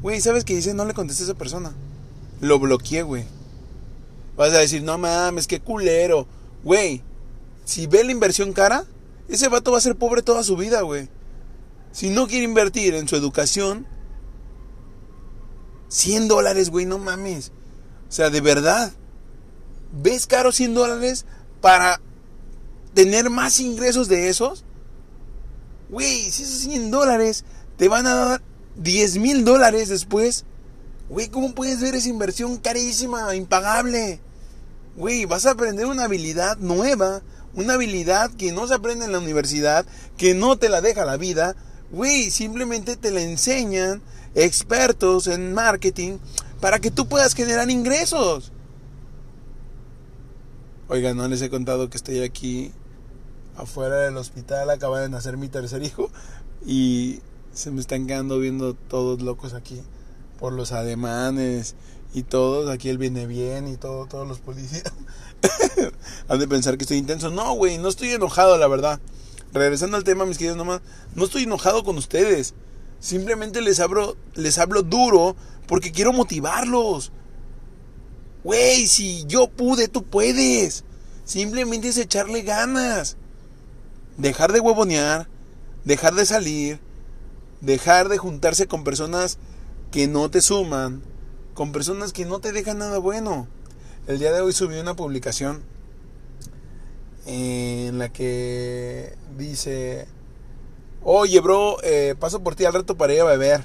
Güey, 0.00 0.22
¿sabes 0.22 0.42
qué 0.42 0.54
dice? 0.54 0.72
No 0.72 0.86
le 0.86 0.94
contesté 0.94 1.24
a 1.24 1.26
esa 1.26 1.34
persona. 1.34 1.74
Lo 2.40 2.58
bloqueé, 2.58 3.02
güey. 3.02 3.26
Vas 4.38 4.54
a 4.54 4.58
decir, 4.58 4.82
no 4.82 4.96
mames, 4.96 5.46
qué 5.46 5.60
culero. 5.60 6.26
Güey, 6.64 7.02
si 7.66 7.86
ve 7.86 8.04
la 8.04 8.10
inversión 8.10 8.54
cara, 8.54 8.86
ese 9.28 9.48
vato 9.48 9.70
va 9.70 9.76
a 9.76 9.82
ser 9.82 9.96
pobre 9.96 10.22
toda 10.22 10.42
su 10.42 10.56
vida, 10.56 10.80
güey. 10.80 11.10
Si 11.92 12.08
no 12.08 12.26
quiere 12.26 12.46
invertir 12.46 12.94
en 12.94 13.06
su 13.06 13.16
educación, 13.16 13.86
100 15.88 16.26
dólares, 16.26 16.70
güey, 16.70 16.86
no 16.86 16.96
mames. 16.96 17.52
O 18.08 18.12
sea, 18.12 18.30
de 18.30 18.40
verdad. 18.40 18.94
¿Ves 19.92 20.26
caro 20.26 20.52
100 20.52 20.72
dólares 20.72 21.26
para 21.60 22.00
tener 22.94 23.28
más 23.28 23.60
ingresos 23.60 24.08
de 24.08 24.30
esos? 24.30 24.64
Güey, 25.88 26.30
si 26.30 26.42
esos 26.42 26.58
100 26.60 26.90
dólares 26.90 27.44
te 27.76 27.88
van 27.88 28.06
a 28.06 28.14
dar 28.14 28.42
10 28.76 29.18
mil 29.18 29.44
dólares 29.44 29.88
después, 29.88 30.44
güey, 31.08 31.28
¿cómo 31.28 31.54
puedes 31.54 31.80
ver 31.80 31.94
esa 31.94 32.08
inversión 32.08 32.56
carísima, 32.56 33.34
impagable? 33.36 34.20
Güey, 34.96 35.24
vas 35.26 35.46
a 35.46 35.52
aprender 35.52 35.86
una 35.86 36.04
habilidad 36.04 36.56
nueva, 36.58 37.22
una 37.54 37.74
habilidad 37.74 38.30
que 38.32 38.52
no 38.52 38.66
se 38.66 38.74
aprende 38.74 39.04
en 39.04 39.12
la 39.12 39.18
universidad, 39.18 39.86
que 40.16 40.34
no 40.34 40.58
te 40.58 40.68
la 40.68 40.80
deja 40.80 41.04
la 41.04 41.16
vida. 41.16 41.54
Güey, 41.92 42.30
simplemente 42.30 42.96
te 42.96 43.10
la 43.10 43.20
enseñan 43.20 44.02
expertos 44.34 45.28
en 45.28 45.54
marketing 45.54 46.18
para 46.60 46.80
que 46.80 46.90
tú 46.90 47.08
puedas 47.08 47.34
generar 47.34 47.70
ingresos. 47.70 48.52
Oiga, 50.88 51.14
no 51.14 51.28
les 51.28 51.42
he 51.42 51.50
contado 51.50 51.90
que 51.90 51.96
estoy 51.96 52.22
aquí 52.22 52.72
afuera 53.56 53.96
del 53.98 54.16
hospital, 54.16 54.70
acaba 54.70 55.00
de 55.00 55.08
nacer 55.08 55.36
mi 55.36 55.48
tercer 55.48 55.82
hijo 55.82 56.10
y 56.64 57.20
se 57.52 57.70
me 57.70 57.80
están 57.80 58.06
quedando 58.06 58.38
viendo 58.38 58.74
todos 58.74 59.22
locos 59.22 59.54
aquí 59.54 59.80
por 60.38 60.52
los 60.52 60.72
ademanes 60.72 61.74
y 62.12 62.22
todos, 62.22 62.70
aquí 62.70 62.88
él 62.88 62.98
viene 62.98 63.26
bien 63.26 63.68
y 63.68 63.76
todo, 63.76 64.06
todos 64.06 64.26
los 64.26 64.38
policías. 64.38 64.92
Han 66.28 66.38
de 66.38 66.48
pensar 66.48 66.76
que 66.76 66.84
estoy 66.84 66.98
intenso. 66.98 67.30
No, 67.30 67.54
güey, 67.54 67.78
no 67.78 67.88
estoy 67.88 68.10
enojado, 68.10 68.56
la 68.56 68.68
verdad. 68.68 69.00
Regresando 69.52 69.96
al 69.96 70.04
tema, 70.04 70.24
mis 70.24 70.38
queridos 70.38 70.56
nomás, 70.56 70.80
no 71.14 71.24
estoy 71.24 71.44
enojado 71.44 71.84
con 71.84 71.98
ustedes. 71.98 72.54
Simplemente 73.00 73.60
les 73.60 73.80
hablo, 73.80 74.16
les 74.34 74.58
hablo 74.58 74.82
duro 74.82 75.36
porque 75.66 75.92
quiero 75.92 76.12
motivarlos. 76.12 77.12
Güey, 78.44 78.86
si 78.86 79.24
yo 79.26 79.48
pude, 79.48 79.88
tú 79.88 80.04
puedes. 80.04 80.84
Simplemente 81.24 81.88
es 81.88 81.98
echarle 81.98 82.42
ganas. 82.42 83.16
Dejar 84.16 84.52
de 84.52 84.60
huevonear, 84.60 85.28
dejar 85.84 86.14
de 86.14 86.26
salir, 86.26 86.80
dejar 87.60 88.08
de 88.08 88.18
juntarse 88.18 88.66
con 88.66 88.84
personas 88.84 89.38
que 89.90 90.08
no 90.08 90.30
te 90.30 90.40
suman, 90.40 91.02
con 91.54 91.72
personas 91.72 92.12
que 92.12 92.24
no 92.24 92.38
te 92.38 92.52
dejan 92.52 92.78
nada 92.78 92.98
bueno. 92.98 93.48
El 94.06 94.18
día 94.18 94.32
de 94.32 94.40
hoy 94.40 94.52
subí 94.52 94.78
una 94.78 94.94
publicación 94.94 95.62
en 97.26 97.98
la 97.98 98.08
que 98.08 99.16
dice, 99.36 100.06
oye 101.02 101.40
bro, 101.40 101.76
eh, 101.82 102.14
paso 102.18 102.42
por 102.42 102.54
ti 102.54 102.64
al 102.64 102.74
rato 102.74 102.96
para 102.96 103.14
ir 103.14 103.20
a 103.20 103.24
beber. 103.24 103.64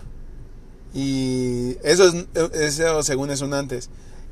Y 0.94 1.78
eso 1.84 2.12
es 2.44 2.80
eso 2.80 3.04
según 3.04 3.30
es 3.30 3.42
un 3.42 3.54
antes. 3.54 3.90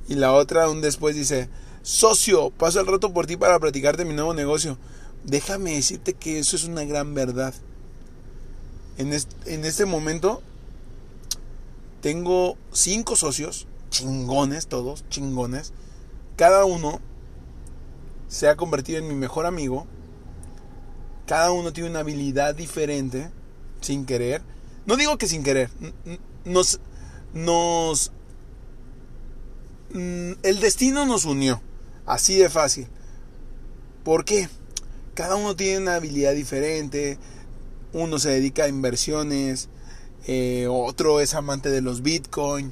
Y 0.08 0.16
la 0.16 0.34
otra 0.34 0.70
un 0.70 0.82
después 0.82 1.16
dice, 1.16 1.50
socio, 1.84 2.50
paso 2.50 2.80
al 2.80 2.88
rato 2.88 3.14
por 3.14 3.28
ti 3.28 3.38
para 3.38 3.60
platicarte 3.60 4.04
mi 4.04 4.14
nuevo 4.14 4.34
negocio. 4.34 4.78
Déjame 5.24 5.76
decirte 5.76 6.14
que 6.14 6.40
eso 6.40 6.56
es 6.56 6.64
una 6.64 6.84
gran 6.86 7.14
verdad. 7.14 7.54
En 8.98 9.14
en 9.14 9.66
este 9.66 9.86
momento 9.86 10.42
tengo 12.02 12.58
cinco 12.72 13.16
socios, 13.16 13.68
chingones 13.90 14.68
todos, 14.68 15.04
chingones. 15.10 15.74
Cada 16.38 16.66
uno 16.66 17.00
se 18.30 18.48
ha 18.48 18.56
convertido 18.56 19.00
en 19.00 19.08
mi 19.08 19.16
mejor 19.16 19.46
amigo. 19.46 19.86
Cada 21.26 21.52
uno 21.52 21.74
tiene 21.74 21.90
una 21.90 22.00
habilidad 22.00 22.56
diferente, 22.56 23.30
sin 23.82 24.06
querer. 24.06 24.42
No 24.86 24.96
digo 24.96 25.18
que 25.18 25.28
sin 25.28 25.44
querer. 25.44 25.70
Nos. 26.46 26.80
Nos. 27.34 28.12
Mm, 29.94 30.34
el 30.42 30.60
destino 30.62 31.06
nos 31.06 31.26
unió. 31.26 31.62
Así 32.06 32.38
de 32.38 32.50
fácil. 32.50 32.88
¿Por 34.04 34.26
qué? 34.26 34.50
Cada 35.20 35.36
uno 35.36 35.54
tiene 35.54 35.80
una 35.80 35.96
habilidad 35.96 36.34
diferente. 36.34 37.18
Uno 37.92 38.20
se 38.20 38.30
dedica 38.30 38.64
a 38.64 38.68
inversiones 38.70 39.68
eh, 40.28 40.66
otro 40.70 41.20
es 41.20 41.34
amante 41.34 41.70
de 41.70 41.82
los 41.82 42.02
bitcoin, 42.02 42.72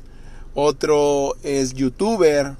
otro 0.54 1.36
es 1.44 1.74
youtuber, 1.74 2.56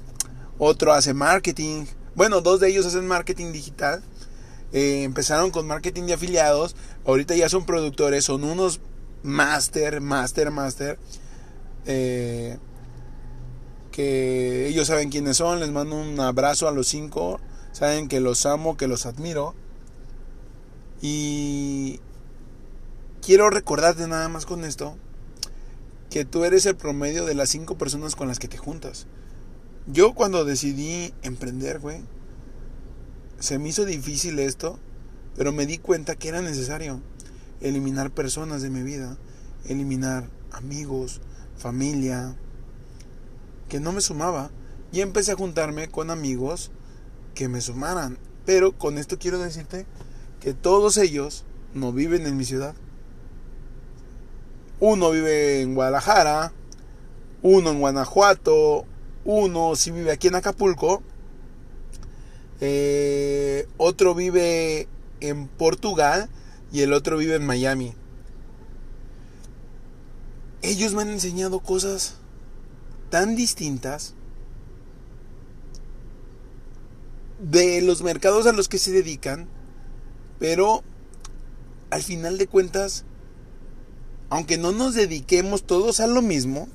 otro 0.58 0.92
hace 0.92 1.14
marketing. 1.14 1.86
Bueno, 2.14 2.42
dos 2.42 2.60
de 2.60 2.68
ellos 2.68 2.84
hacen 2.84 3.06
marketing 3.06 3.50
digital. 3.52 4.02
Eh, 4.74 5.04
empezaron 5.04 5.50
con 5.50 5.66
marketing 5.66 6.02
de 6.02 6.12
afiliados, 6.12 6.76
ahorita 7.06 7.34
ya 7.34 7.48
son 7.48 7.64
productores, 7.64 8.26
son 8.26 8.44
unos 8.44 8.80
máster, 9.22 10.02
máster, 10.02 10.50
máster. 10.50 10.98
Eh, 11.86 12.58
que 13.90 14.68
ellos 14.68 14.88
saben 14.88 15.08
quiénes 15.08 15.38
son, 15.38 15.60
les 15.60 15.70
mando 15.70 15.96
un 15.96 16.20
abrazo 16.20 16.68
a 16.68 16.72
los 16.72 16.88
cinco, 16.88 17.40
saben 17.72 18.06
que 18.06 18.20
los 18.20 18.44
amo, 18.44 18.76
que 18.76 18.86
los 18.86 19.06
admiro. 19.06 19.54
Y 21.00 22.00
quiero 23.22 23.50
recordarte 23.50 24.08
nada 24.08 24.28
más 24.28 24.46
con 24.46 24.64
esto, 24.64 24.96
que 26.10 26.24
tú 26.24 26.44
eres 26.44 26.66
el 26.66 26.76
promedio 26.76 27.24
de 27.24 27.34
las 27.34 27.50
cinco 27.50 27.78
personas 27.78 28.16
con 28.16 28.28
las 28.28 28.38
que 28.38 28.48
te 28.48 28.58
juntas. 28.58 29.06
Yo 29.86 30.14
cuando 30.14 30.44
decidí 30.44 31.14
emprender, 31.22 31.78
güey, 31.78 32.02
se 33.38 33.58
me 33.58 33.68
hizo 33.68 33.84
difícil 33.84 34.38
esto, 34.38 34.78
pero 35.36 35.52
me 35.52 35.66
di 35.66 35.78
cuenta 35.78 36.16
que 36.16 36.28
era 36.28 36.42
necesario 36.42 37.00
eliminar 37.60 38.10
personas 38.10 38.62
de 38.62 38.70
mi 38.70 38.82
vida, 38.82 39.16
eliminar 39.66 40.28
amigos, 40.50 41.20
familia, 41.56 42.36
que 43.68 43.80
no 43.80 43.92
me 43.92 44.00
sumaba. 44.00 44.50
Y 44.90 45.00
empecé 45.00 45.32
a 45.32 45.36
juntarme 45.36 45.88
con 45.88 46.10
amigos 46.10 46.70
que 47.34 47.48
me 47.48 47.60
sumaran. 47.60 48.18
Pero 48.46 48.72
con 48.72 48.98
esto 48.98 49.18
quiero 49.18 49.38
decirte 49.38 49.86
que 50.40 50.54
todos 50.54 50.96
ellos 50.96 51.44
no 51.74 51.92
viven 51.92 52.26
en 52.26 52.36
mi 52.36 52.44
ciudad. 52.44 52.74
Uno 54.80 55.10
vive 55.10 55.60
en 55.62 55.74
Guadalajara, 55.74 56.52
uno 57.42 57.70
en 57.70 57.80
Guanajuato, 57.80 58.86
uno 59.24 59.76
si 59.76 59.90
vive 59.90 60.12
aquí 60.12 60.28
en 60.28 60.36
Acapulco, 60.36 61.02
eh, 62.60 63.66
otro 63.76 64.14
vive 64.14 64.88
en 65.20 65.48
Portugal 65.48 66.28
y 66.72 66.82
el 66.82 66.92
otro 66.92 67.16
vive 67.16 67.36
en 67.36 67.46
Miami. 67.46 67.94
Ellos 70.62 70.94
me 70.94 71.02
han 71.02 71.10
enseñado 71.10 71.60
cosas 71.60 72.16
tan 73.10 73.36
distintas 73.36 74.14
de 77.38 77.80
los 77.82 78.02
mercados 78.02 78.46
a 78.46 78.52
los 78.52 78.68
que 78.68 78.78
se 78.78 78.90
dedican, 78.90 79.48
pero 80.38 80.82
al 81.90 82.02
final 82.02 82.38
de 82.38 82.46
cuentas, 82.46 83.04
aunque 84.30 84.58
no 84.58 84.72
nos 84.72 84.94
dediquemos 84.94 85.64
todos 85.64 86.00
a 86.00 86.06
lo 86.06 86.22
mismo, 86.22 86.68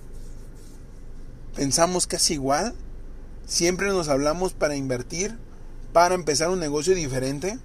pensamos 1.56 2.08
casi 2.08 2.34
igual, 2.34 2.74
siempre 3.46 3.88
nos 3.88 4.10
hablamos 4.10 4.54
para 4.54 4.76
invertir, 4.76 5.38
para 5.92 6.16
empezar 6.16 6.50
un 6.50 6.60
negocio 6.60 6.96
diferente 6.96 7.60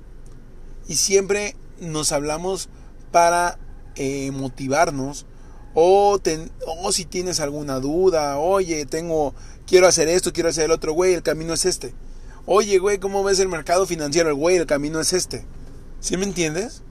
y 0.86 0.96
siempre 0.96 1.56
nos 1.80 2.12
hablamos 2.12 2.68
para 3.10 3.58
eh, 3.96 4.30
motivarnos 4.32 5.26
o, 5.74 6.18
o 6.66 6.92
si 6.92 7.04
tienes 7.04 7.40
alguna 7.40 7.78
duda, 7.80 8.38
oye, 8.38 8.84
tengo, 8.86 9.34
quiero 9.66 9.86
hacer 9.86 10.08
esto, 10.08 10.32
quiero 10.32 10.48
hacer 10.48 10.64
el 10.64 10.70
otro, 10.72 10.92
güey, 10.92 11.14
el 11.14 11.22
camino 11.22 11.54
es 11.54 11.64
este. 11.64 11.94
Oye, 12.46 12.78
güey, 12.78 12.98
¿cómo 12.98 13.22
ves 13.22 13.38
el 13.40 13.48
mercado 13.48 13.86
financiero? 13.86 14.30
El 14.30 14.34
güey, 14.34 14.56
el 14.56 14.66
camino 14.66 15.00
es 15.00 15.12
este. 15.12 15.44
¿Sí 16.00 16.16
me 16.16 16.24
entiendes? 16.24 16.82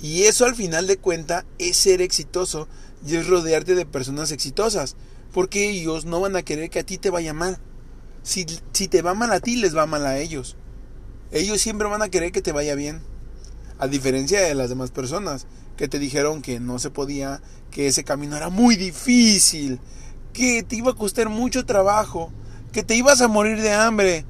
Y 0.00 0.24
eso 0.24 0.44
al 0.44 0.54
final 0.54 0.86
de 0.86 0.98
cuenta 0.98 1.44
es 1.58 1.76
ser 1.76 2.02
exitoso 2.02 2.68
y 3.06 3.16
es 3.16 3.26
rodearte 3.26 3.74
de 3.74 3.86
personas 3.86 4.32
exitosas. 4.32 4.96
Porque 5.32 5.70
ellos 5.70 6.04
no 6.04 6.20
van 6.20 6.36
a 6.36 6.42
querer 6.42 6.70
que 6.70 6.80
a 6.80 6.86
ti 6.86 6.98
te 6.98 7.10
vaya 7.10 7.32
mal. 7.32 7.58
Si, 8.22 8.46
si 8.72 8.88
te 8.88 9.02
va 9.02 9.14
mal 9.14 9.32
a 9.32 9.40
ti, 9.40 9.56
les 9.56 9.76
va 9.76 9.86
mal 9.86 10.06
a 10.06 10.18
ellos. 10.18 10.56
Ellos 11.32 11.60
siempre 11.60 11.88
van 11.88 12.02
a 12.02 12.08
querer 12.08 12.32
que 12.32 12.42
te 12.42 12.52
vaya 12.52 12.74
bien. 12.74 13.02
A 13.78 13.88
diferencia 13.88 14.40
de 14.40 14.54
las 14.54 14.68
demás 14.68 14.92
personas 14.92 15.46
que 15.76 15.88
te 15.88 15.98
dijeron 15.98 16.42
que 16.42 16.60
no 16.60 16.78
se 16.78 16.90
podía, 16.90 17.42
que 17.70 17.88
ese 17.88 18.04
camino 18.04 18.36
era 18.36 18.48
muy 18.48 18.76
difícil, 18.76 19.80
que 20.32 20.62
te 20.62 20.76
iba 20.76 20.92
a 20.92 20.96
costar 20.96 21.28
mucho 21.28 21.66
trabajo, 21.66 22.32
que 22.72 22.84
te 22.84 22.94
ibas 22.94 23.20
a 23.20 23.28
morir 23.28 23.60
de 23.60 23.72
hambre. 23.72 24.24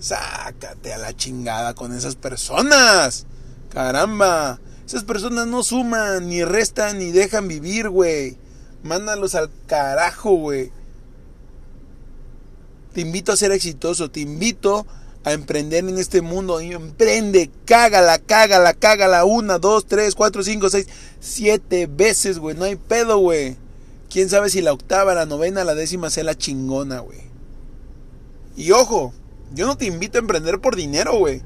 Sácate 0.00 0.92
a 0.92 0.98
la 0.98 1.14
chingada 1.16 1.74
con 1.74 1.92
esas 1.92 2.16
personas. 2.16 3.26
Caramba. 3.70 4.60
Esas 4.86 5.04
personas 5.04 5.46
no 5.46 5.62
suman, 5.62 6.28
ni 6.28 6.44
restan, 6.44 6.98
ni 6.98 7.10
dejan 7.10 7.46
vivir, 7.46 7.90
güey. 7.90 8.38
Mándalos 8.82 9.34
al 9.34 9.50
carajo, 9.66 10.34
güey. 10.34 10.72
Te 12.94 13.02
invito 13.02 13.32
a 13.32 13.36
ser 13.36 13.52
exitoso, 13.52 14.10
te 14.10 14.20
invito 14.20 14.86
a 15.24 15.32
emprender 15.32 15.84
en 15.84 15.98
este 15.98 16.22
mundo. 16.22 16.60
emprende, 16.60 17.50
cágala, 17.66 18.18
cágala, 18.18 18.72
cágala. 18.72 19.24
Una, 19.24 19.58
dos, 19.58 19.86
tres, 19.86 20.14
cuatro, 20.14 20.42
cinco, 20.42 20.70
seis, 20.70 20.86
siete 21.20 21.86
veces, 21.86 22.38
güey. 22.38 22.56
No 22.56 22.64
hay 22.64 22.76
pedo, 22.76 23.18
güey. 23.18 23.56
Quién 24.08 24.30
sabe 24.30 24.48
si 24.48 24.62
la 24.62 24.72
octava, 24.72 25.14
la 25.14 25.26
novena, 25.26 25.64
la 25.64 25.74
décima 25.74 26.08
sea 26.08 26.24
la 26.24 26.38
chingona, 26.38 27.00
güey. 27.00 27.20
Y 28.56 28.72
ojo, 28.72 29.12
yo 29.54 29.66
no 29.66 29.76
te 29.76 29.86
invito 29.86 30.18
a 30.18 30.20
emprender 30.20 30.60
por 30.60 30.76
dinero, 30.76 31.16
güey. 31.18 31.42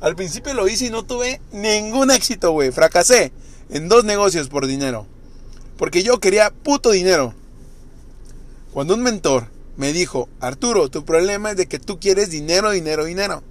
Al 0.00 0.16
principio 0.16 0.54
lo 0.54 0.68
hice 0.68 0.86
y 0.86 0.90
no 0.90 1.04
tuve 1.04 1.40
ningún 1.52 2.10
éxito, 2.10 2.52
güey. 2.52 2.70
Fracasé 2.70 3.32
en 3.70 3.88
dos 3.88 4.04
negocios 4.04 4.48
por 4.48 4.66
dinero. 4.66 5.06
Porque 5.76 6.02
yo 6.02 6.20
quería 6.20 6.50
puto 6.50 6.90
dinero. 6.90 7.34
Cuando 8.72 8.94
un 8.94 9.02
mentor 9.02 9.48
me 9.76 9.92
dijo, 9.92 10.28
Arturo, 10.40 10.90
tu 10.90 11.04
problema 11.04 11.52
es 11.52 11.56
de 11.56 11.66
que 11.66 11.78
tú 11.78 11.98
quieres 11.98 12.30
dinero, 12.30 12.70
dinero, 12.70 13.04
dinero. 13.04 13.42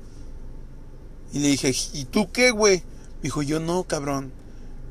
Y 1.31 1.39
le 1.39 1.47
dije, 1.49 1.73
¿y 1.93 2.05
tú 2.05 2.31
qué, 2.31 2.51
güey? 2.51 2.83
dijo, 3.23 3.41
yo 3.41 3.59
no, 3.59 3.83
cabrón. 3.85 4.31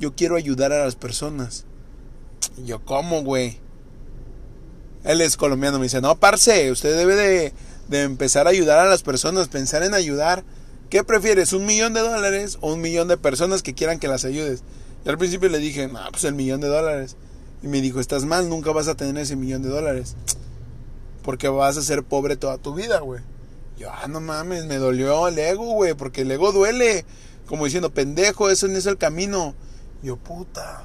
Yo 0.01 0.17
quiero 0.17 0.37
ayudar 0.37 0.73
a 0.73 0.85
las 0.85 0.97
personas. 0.97 1.65
Y 2.57 2.65
yo, 2.65 2.85
¿cómo, 2.85 3.23
güey? 3.23 3.61
Él 5.05 5.21
es 5.21 5.37
colombiano, 5.37 5.79
me 5.79 5.85
dice, 5.85 6.01
no, 6.01 6.17
parce, 6.17 6.71
usted 6.73 6.97
debe 6.97 7.15
de, 7.15 7.53
de 7.89 8.03
empezar 8.03 8.47
a 8.47 8.51
ayudar 8.51 8.79
a 8.79 8.89
las 8.89 9.03
personas, 9.03 9.49
pensar 9.49 9.83
en 9.83 9.95
ayudar. 9.95 10.45
¿Qué 10.91 11.05
prefieres, 11.05 11.53
un 11.53 11.65
millón 11.65 11.95
de 11.95 12.01
dólares 12.01 12.59
o 12.61 12.75
un 12.75 12.81
millón 12.81 13.09
de 13.09 13.17
personas 13.17 13.63
que 13.63 13.75
quieran 13.75 13.99
que 13.99 14.09
las 14.09 14.25
ayudes? 14.25 14.63
Y 15.05 15.09
al 15.09 15.19
principio 15.19 15.49
le 15.49 15.59
dije, 15.59 15.89
no, 15.89 16.01
pues 16.11 16.25
el 16.25 16.35
millón 16.35 16.61
de 16.61 16.69
dólares. 16.69 17.17
Y 17.63 17.69
me 17.69 17.81
dijo, 17.81 18.01
estás 18.01 18.25
mal, 18.25 18.49
nunca 18.49 18.73
vas 18.73 18.89
a 18.89 18.95
tener 18.95 19.17
ese 19.23 19.37
millón 19.37 19.63
de 19.63 19.69
dólares. 19.69 20.17
Porque 21.23 21.49
vas 21.49 21.77
a 21.77 21.83
ser 21.83 22.03
pobre 22.03 22.37
toda 22.37 22.59
tu 22.59 22.75
vida, 22.75 23.01
güey. 23.01 23.23
Yo, 23.79 23.91
ah, 23.91 24.07
no 24.09 24.21
mames, 24.21 24.67
me 24.67 24.77
dolió 24.77 25.29
el 25.29 25.39
ego, 25.39 25.73
güey, 25.73 25.95
porque 25.95 26.23
el 26.23 26.31
ego 26.31 26.53
duele. 26.53 27.05
Como 27.47 27.65
diciendo, 27.65 27.91
pendejo, 27.91 28.51
eso 28.51 28.69
no 28.69 28.77
es 28.77 28.87
el 28.87 28.99
camino. 28.99 29.55
Yo, 30.03 30.17
puta. 30.17 30.85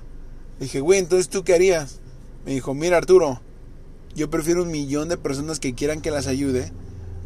dije, 0.60 0.80
güey, 0.80 1.00
entonces 1.00 1.30
tú 1.30 1.44
qué 1.44 1.54
harías? 1.54 2.00
Me 2.46 2.52
dijo, 2.52 2.74
mira, 2.74 2.98
Arturo, 2.98 3.42
yo 4.16 4.30
prefiero 4.30 4.64
un 4.64 4.72
millón 4.72 5.10
de 5.10 5.18
personas 5.18 5.60
que 5.60 5.76
quieran 5.76 6.02
que 6.02 6.12
las 6.12 6.28
ayude, 6.28 6.72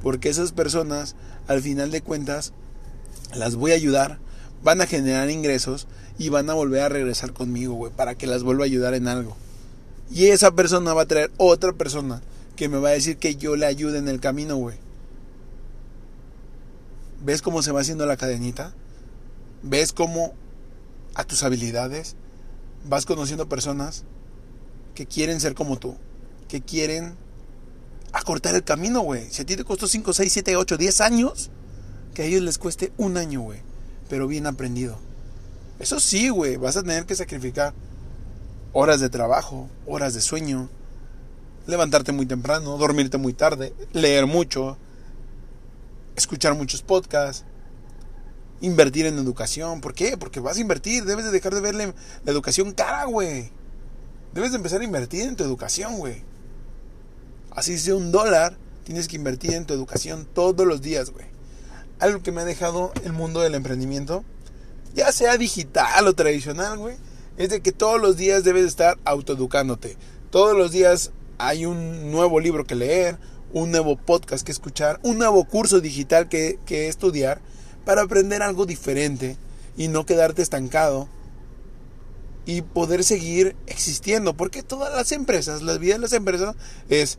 porque 0.01 0.29
esas 0.29 0.51
personas, 0.51 1.15
al 1.47 1.61
final 1.61 1.91
de 1.91 2.01
cuentas, 2.01 2.53
las 3.35 3.55
voy 3.55 3.71
a 3.71 3.75
ayudar, 3.75 4.19
van 4.63 4.81
a 4.81 4.87
generar 4.87 5.29
ingresos 5.29 5.87
y 6.17 6.29
van 6.29 6.49
a 6.49 6.53
volver 6.53 6.81
a 6.81 6.89
regresar 6.89 7.33
conmigo, 7.33 7.73
güey, 7.73 7.91
para 7.91 8.15
que 8.15 8.27
las 8.27 8.43
vuelva 8.43 8.63
a 8.63 8.65
ayudar 8.65 8.93
en 8.93 9.07
algo. 9.07 9.35
Y 10.11 10.27
esa 10.27 10.51
persona 10.51 10.93
va 10.93 11.03
a 11.03 11.07
traer 11.07 11.31
otra 11.37 11.73
persona 11.73 12.21
que 12.55 12.67
me 12.69 12.77
va 12.77 12.89
a 12.89 12.93
decir 12.93 13.17
que 13.17 13.35
yo 13.35 13.55
le 13.55 13.65
ayude 13.65 13.97
en 13.97 14.07
el 14.07 14.19
camino, 14.19 14.55
güey. 14.57 14.77
¿Ves 17.23 17.41
cómo 17.41 17.61
se 17.61 17.71
va 17.71 17.81
haciendo 17.81 18.05
la 18.05 18.17
cadenita? 18.17 18.73
¿Ves 19.63 19.93
cómo 19.93 20.33
a 21.13 21.23
tus 21.23 21.43
habilidades 21.43 22.15
vas 22.87 23.05
conociendo 23.05 23.47
personas 23.47 24.03
que 24.95 25.05
quieren 25.05 25.39
ser 25.39 25.53
como 25.53 25.77
tú? 25.77 25.95
Que 26.47 26.61
quieren 26.61 27.15
acortar 28.13 28.55
el 28.55 28.63
camino, 28.63 29.01
güey. 29.01 29.29
Si 29.29 29.41
a 29.41 29.45
ti 29.45 29.55
te 29.55 29.63
costó 29.63 29.87
5, 29.87 30.13
6, 30.13 30.31
7, 30.31 30.55
8, 30.55 30.77
10 30.77 31.01
años, 31.01 31.51
que 32.13 32.23
a 32.23 32.25
ellos 32.25 32.41
les 32.41 32.57
cueste 32.57 32.91
un 32.97 33.17
año, 33.17 33.41
güey. 33.41 33.59
Pero 34.09 34.27
bien 34.27 34.47
aprendido. 34.47 34.97
Eso 35.79 35.99
sí, 35.99 36.29
güey. 36.29 36.57
Vas 36.57 36.77
a 36.77 36.83
tener 36.83 37.05
que 37.05 37.15
sacrificar 37.15 37.73
horas 38.73 38.99
de 38.99 39.09
trabajo, 39.09 39.69
horas 39.85 40.13
de 40.13 40.21
sueño, 40.21 40.69
levantarte 41.67 42.11
muy 42.11 42.25
temprano, 42.25 42.77
dormirte 42.77 43.17
muy 43.17 43.33
tarde, 43.33 43.73
leer 43.93 44.25
mucho, 44.25 44.77
escuchar 46.15 46.55
muchos 46.55 46.81
podcasts, 46.81 47.45
invertir 48.61 49.05
en 49.05 49.17
educación. 49.17 49.81
¿Por 49.81 49.93
qué? 49.93 50.17
Porque 50.17 50.39
vas 50.39 50.57
a 50.57 50.61
invertir, 50.61 51.05
debes 51.05 51.25
de 51.25 51.31
dejar 51.31 51.53
de 51.53 51.61
verle 51.61 51.93
la 52.23 52.31
educación 52.31 52.71
cara, 52.71 53.05
güey. 53.05 53.51
Debes 54.33 54.51
de 54.51 54.57
empezar 54.57 54.81
a 54.81 54.85
invertir 54.85 55.23
en 55.23 55.35
tu 55.35 55.43
educación, 55.43 55.97
güey. 55.97 56.23
Así 57.51 57.77
sea 57.77 57.95
un 57.95 58.11
dólar, 58.11 58.57
tienes 58.83 59.07
que 59.07 59.17
invertir 59.17 59.53
en 59.53 59.65
tu 59.65 59.73
educación 59.73 60.27
todos 60.33 60.65
los 60.65 60.81
días, 60.81 61.11
güey. 61.11 61.25
Algo 61.99 62.23
que 62.23 62.31
me 62.31 62.41
ha 62.41 62.45
dejado 62.45 62.91
el 63.03 63.13
mundo 63.13 63.41
del 63.41 63.55
emprendimiento, 63.55 64.23
ya 64.95 65.11
sea 65.11 65.37
digital 65.37 66.07
o 66.07 66.13
tradicional, 66.13 66.77
güey, 66.77 66.95
es 67.37 67.49
de 67.49 67.61
que 67.61 67.71
todos 67.71 68.01
los 68.01 68.17
días 68.17 68.43
debes 68.43 68.65
estar 68.65 68.97
autoeducándote. 69.05 69.97
Todos 70.29 70.57
los 70.57 70.71
días 70.71 71.11
hay 71.37 71.65
un 71.65 72.11
nuevo 72.11 72.39
libro 72.39 72.65
que 72.65 72.75
leer, 72.75 73.17
un 73.53 73.71
nuevo 73.71 73.97
podcast 73.97 74.45
que 74.45 74.51
escuchar, 74.51 74.99
un 75.03 75.17
nuevo 75.17 75.43
curso 75.45 75.81
digital 75.81 76.29
que, 76.29 76.59
estudiar 76.67 77.41
para 77.85 78.03
aprender 78.03 78.41
algo 78.41 78.65
diferente 78.65 79.37
y 79.75 79.87
no 79.87 80.05
quedarte 80.05 80.41
estancado 80.41 81.09
y 82.45 82.61
poder 82.61 83.03
seguir 83.03 83.55
existiendo. 83.67 84.35
Porque 84.35 84.63
todas 84.63 84.93
las 84.93 85.11
empresas, 85.11 85.61
la 85.61 85.77
vida 85.77 85.95
de 85.95 85.99
las 85.99 86.13
empresas 86.13 86.55
es 86.89 87.17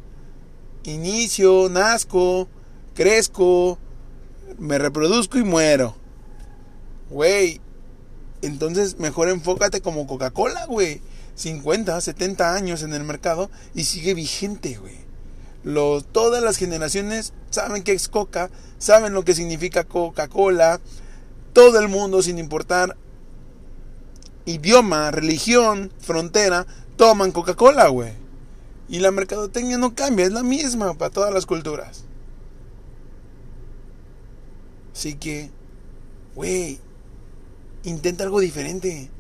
inicio, 0.85 1.69
nazco, 1.69 2.49
crezco, 2.95 3.79
me 4.59 4.79
reproduzco 4.79 5.39
y 5.39 5.45
muero. 5.45 5.97
Güey, 7.11 7.61
entonces 8.43 8.99
mejor 8.99 9.29
enfócate 9.29 9.81
como 9.81 10.07
Coca-Cola, 10.07 10.67
güey. 10.67 11.01
50, 11.35 12.01
70 12.01 12.55
años 12.55 12.83
en 12.83 12.93
el 12.93 13.05
mercado 13.05 13.51
y 13.75 13.85
sigue 13.85 14.15
vigente, 14.15 14.79
güey. 14.79 15.01
todas 16.13 16.43
las 16.43 16.57
generaciones 16.57 17.33
saben 17.51 17.83
que 17.83 17.93
es 17.93 18.09
Coca, 18.09 18.51
saben 18.79 19.15
lo 19.15 19.25
que 19.25 19.35
significa 19.35 19.85
Coca-Cola. 19.85 20.81
Todo 21.53 21.79
el 21.79 21.89
mundo, 21.89 22.23
sin 22.23 22.39
importar 22.39 22.97
idioma, 24.45 25.11
religión, 25.11 25.93
frontera, 26.01 26.67
toman 26.97 27.33
Coca-Cola, 27.33 27.89
güey. 27.89 28.22
Y 28.89 28.99
la 28.99 29.11
mercadotecnia 29.11 29.79
no 29.79 29.95
cambia, 29.95 30.27
es 30.27 30.33
la 30.33 30.43
misma 30.43 30.95
para 30.95 31.11
todas 31.11 31.33
las 31.33 31.47
culturas. 31.47 32.05
Así 34.93 35.15
que, 35.15 35.51
güey, 36.35 36.79
intenta 37.85 38.25
algo 38.25 38.41
diferente. 38.41 39.11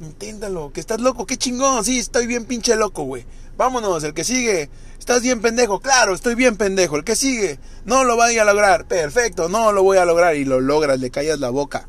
Inténtalo, 0.00 0.72
que 0.72 0.80
estás 0.80 1.00
loco, 1.00 1.26
qué 1.26 1.36
chingón, 1.36 1.84
sí, 1.84 1.98
estoy 1.98 2.26
bien 2.26 2.44
pinche 2.44 2.76
loco, 2.76 3.02
güey. 3.02 3.26
Vámonos, 3.56 4.04
el 4.04 4.14
que 4.14 4.22
sigue. 4.22 4.70
Estás 4.98 5.22
bien 5.22 5.40
pendejo, 5.40 5.80
claro, 5.80 6.14
estoy 6.14 6.36
bien 6.36 6.56
pendejo. 6.56 6.96
El 6.96 7.02
que 7.02 7.16
sigue, 7.16 7.58
no 7.84 8.04
lo 8.04 8.16
vaya 8.16 8.42
a 8.42 8.44
lograr. 8.44 8.86
Perfecto, 8.86 9.48
no 9.48 9.72
lo 9.72 9.82
voy 9.82 9.98
a 9.98 10.04
lograr. 10.04 10.36
Y 10.36 10.44
lo 10.44 10.60
logras, 10.60 11.00
le 11.00 11.10
callas 11.10 11.40
la 11.40 11.50
boca. 11.50 11.88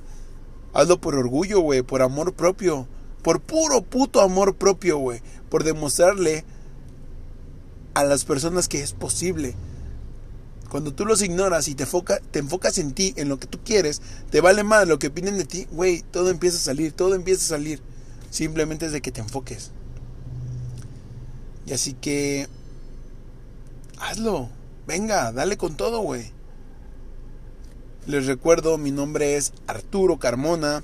Hazlo 0.74 1.00
por 1.00 1.16
orgullo, 1.16 1.60
güey, 1.60 1.84
por 1.84 2.02
amor 2.02 2.34
propio. 2.34 2.88
Por 3.22 3.42
puro 3.42 3.84
puto 3.84 4.22
amor 4.22 4.56
propio, 4.56 4.98
güey. 4.98 5.22
Por 5.50 5.64
demostrarle 5.64 6.44
a 7.94 8.04
las 8.04 8.26
personas 8.26 8.68
que 8.68 8.82
es 8.82 8.94
posible. 8.94 9.56
Cuando 10.70 10.94
tú 10.94 11.06
los 11.06 11.22
ignoras 11.24 11.68
y 11.68 11.76
te, 11.76 11.86
te 12.32 12.40
enfocas 12.40 12.78
en 12.78 12.94
ti, 12.94 13.14
en 13.18 13.28
lo 13.28 13.40
que 13.40 13.48
tú 13.48 13.60
quieres, 13.64 14.02
te 14.30 14.40
vale 14.40 14.64
más 14.64 14.88
lo 14.88 15.00
que 15.00 15.08
opinen 15.08 15.38
de 15.38 15.46
ti, 15.46 15.68
güey, 15.72 16.04
todo 16.12 16.30
empieza 16.30 16.58
a 16.58 16.62
salir, 16.62 16.94
todo 16.94 17.16
empieza 17.16 17.44
a 17.46 17.58
salir. 17.58 17.82
Simplemente 18.30 18.86
es 18.86 18.92
de 18.92 19.02
que 19.02 19.12
te 19.12 19.22
enfoques. 19.22 19.72
Y 21.66 21.74
así 21.74 21.94
que, 21.94 22.48
hazlo. 24.00 24.50
Venga, 24.88 25.32
dale 25.32 25.58
con 25.58 25.76
todo, 25.78 26.00
güey. 26.02 26.32
Les 28.08 28.26
recuerdo, 28.26 28.80
mi 28.80 28.90
nombre 28.90 29.38
es 29.38 29.54
Arturo 29.68 30.18
Carmona. 30.18 30.84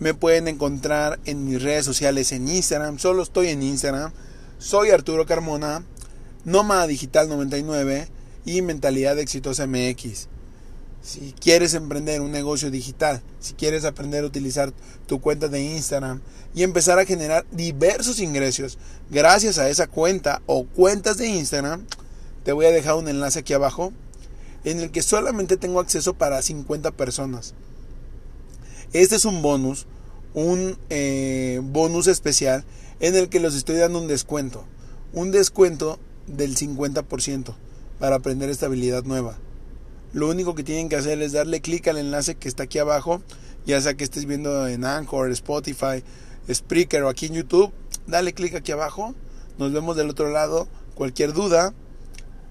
Me 0.00 0.14
pueden 0.14 0.48
encontrar 0.48 1.20
en 1.24 1.44
mis 1.44 1.62
redes 1.62 1.84
sociales 1.84 2.32
en 2.32 2.48
Instagram. 2.48 2.98
Solo 2.98 3.22
estoy 3.22 3.48
en 3.48 3.62
Instagram. 3.62 4.12
Soy 4.58 4.90
Arturo 4.90 5.24
Carmona. 5.24 5.84
Nómada 6.44 6.88
Digital 6.88 7.28
99 7.28 8.08
y 8.44 8.62
Mentalidad 8.62 9.18
Exitosa 9.18 9.66
MX. 9.66 10.26
Si 11.00 11.34
quieres 11.38 11.74
emprender 11.74 12.20
un 12.20 12.32
negocio 12.32 12.70
digital, 12.70 13.22
si 13.38 13.54
quieres 13.54 13.84
aprender 13.84 14.24
a 14.24 14.26
utilizar 14.26 14.72
tu 15.06 15.20
cuenta 15.20 15.48
de 15.48 15.62
Instagram 15.62 16.20
y 16.54 16.64
empezar 16.64 16.98
a 16.98 17.04
generar 17.04 17.44
diversos 17.52 18.20
ingresos 18.20 18.78
gracias 19.10 19.58
a 19.58 19.68
esa 19.68 19.86
cuenta 19.86 20.42
o 20.46 20.64
cuentas 20.64 21.16
de 21.16 21.28
Instagram, 21.28 21.84
te 22.44 22.52
voy 22.52 22.66
a 22.66 22.70
dejar 22.70 22.94
un 22.94 23.08
enlace 23.08 23.40
aquí 23.40 23.52
abajo 23.52 23.92
en 24.64 24.80
el 24.80 24.90
que 24.90 25.02
solamente 25.02 25.56
tengo 25.56 25.80
acceso 25.80 26.14
para 26.14 26.42
50 26.42 26.90
personas. 26.92 27.54
Este 28.92 29.14
es 29.14 29.24
un 29.24 29.42
bonus, 29.42 29.86
un 30.34 30.76
eh, 30.90 31.60
bonus 31.62 32.08
especial 32.08 32.64
en 33.00 33.14
el 33.16 33.28
que 33.28 33.40
los 33.40 33.54
estoy 33.54 33.76
dando 33.76 34.00
un 34.00 34.08
descuento. 34.08 34.64
Un 35.12 35.30
descuento 35.30 35.98
del 36.26 36.56
50% 36.56 37.54
para 37.98 38.16
aprender 38.16 38.50
esta 38.50 38.66
habilidad 38.66 39.04
nueva. 39.04 39.38
Lo 40.12 40.28
único 40.28 40.54
que 40.54 40.64
tienen 40.64 40.88
que 40.88 40.96
hacer 40.96 41.22
es 41.22 41.32
darle 41.32 41.60
clic 41.60 41.88
al 41.88 41.98
enlace 41.98 42.34
que 42.34 42.48
está 42.48 42.64
aquí 42.64 42.78
abajo, 42.78 43.22
ya 43.64 43.80
sea 43.80 43.94
que 43.94 44.04
estés 44.04 44.26
viendo 44.26 44.66
en 44.68 44.84
Anchor, 44.84 45.30
Spotify, 45.30 46.02
Spreaker 46.52 47.04
o 47.04 47.08
aquí 47.08 47.26
en 47.26 47.34
YouTube, 47.34 47.72
dale 48.06 48.32
clic 48.32 48.54
aquí 48.54 48.72
abajo. 48.72 49.14
Nos 49.58 49.72
vemos 49.72 49.96
del 49.96 50.10
otro 50.10 50.30
lado. 50.30 50.68
Cualquier 50.94 51.32
duda, 51.32 51.72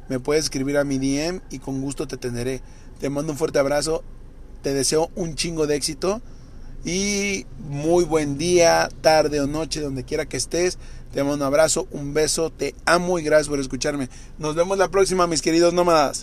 me 0.10 0.20
puedes 0.20 0.46
escribir 0.46 0.78
a 0.78 0.84
mi 0.84 0.98
DM 0.98 1.42
y 1.52 1.60
con 1.60 1.82
gusto 1.82 2.08
te 2.08 2.16
atenderé. 2.16 2.62
Te 3.00 3.10
mando 3.10 3.32
un 3.32 3.38
fuerte 3.38 3.60
abrazo. 3.60 4.04
Te 4.62 4.74
deseo 4.74 5.10
un 5.16 5.36
chingo 5.36 5.68
de 5.68 5.76
éxito. 5.76 6.22
Y 6.84 7.46
muy 7.60 8.04
buen 8.04 8.38
día, 8.38 8.90
tarde 9.02 9.40
o 9.40 9.48
noche, 9.48 9.82
donde 9.82 10.04
quiera 10.04 10.26
que 10.26 10.38
estés. 10.38 10.78
Te 11.14 11.22
mando 11.24 11.36
un 11.36 11.44
abrazo, 11.44 11.88
un 11.92 12.14
beso, 12.14 12.50
te 12.50 12.74
amo 12.86 13.20
y 13.20 13.24
gracias 13.24 13.50
por 13.50 13.60
escucharme. 13.60 14.10
Nos 14.38 14.56
vemos 14.56 14.78
la 14.78 14.90
próxima, 14.90 15.28
mis 15.28 15.42
queridos 15.42 15.74
nómadas. 15.74 16.20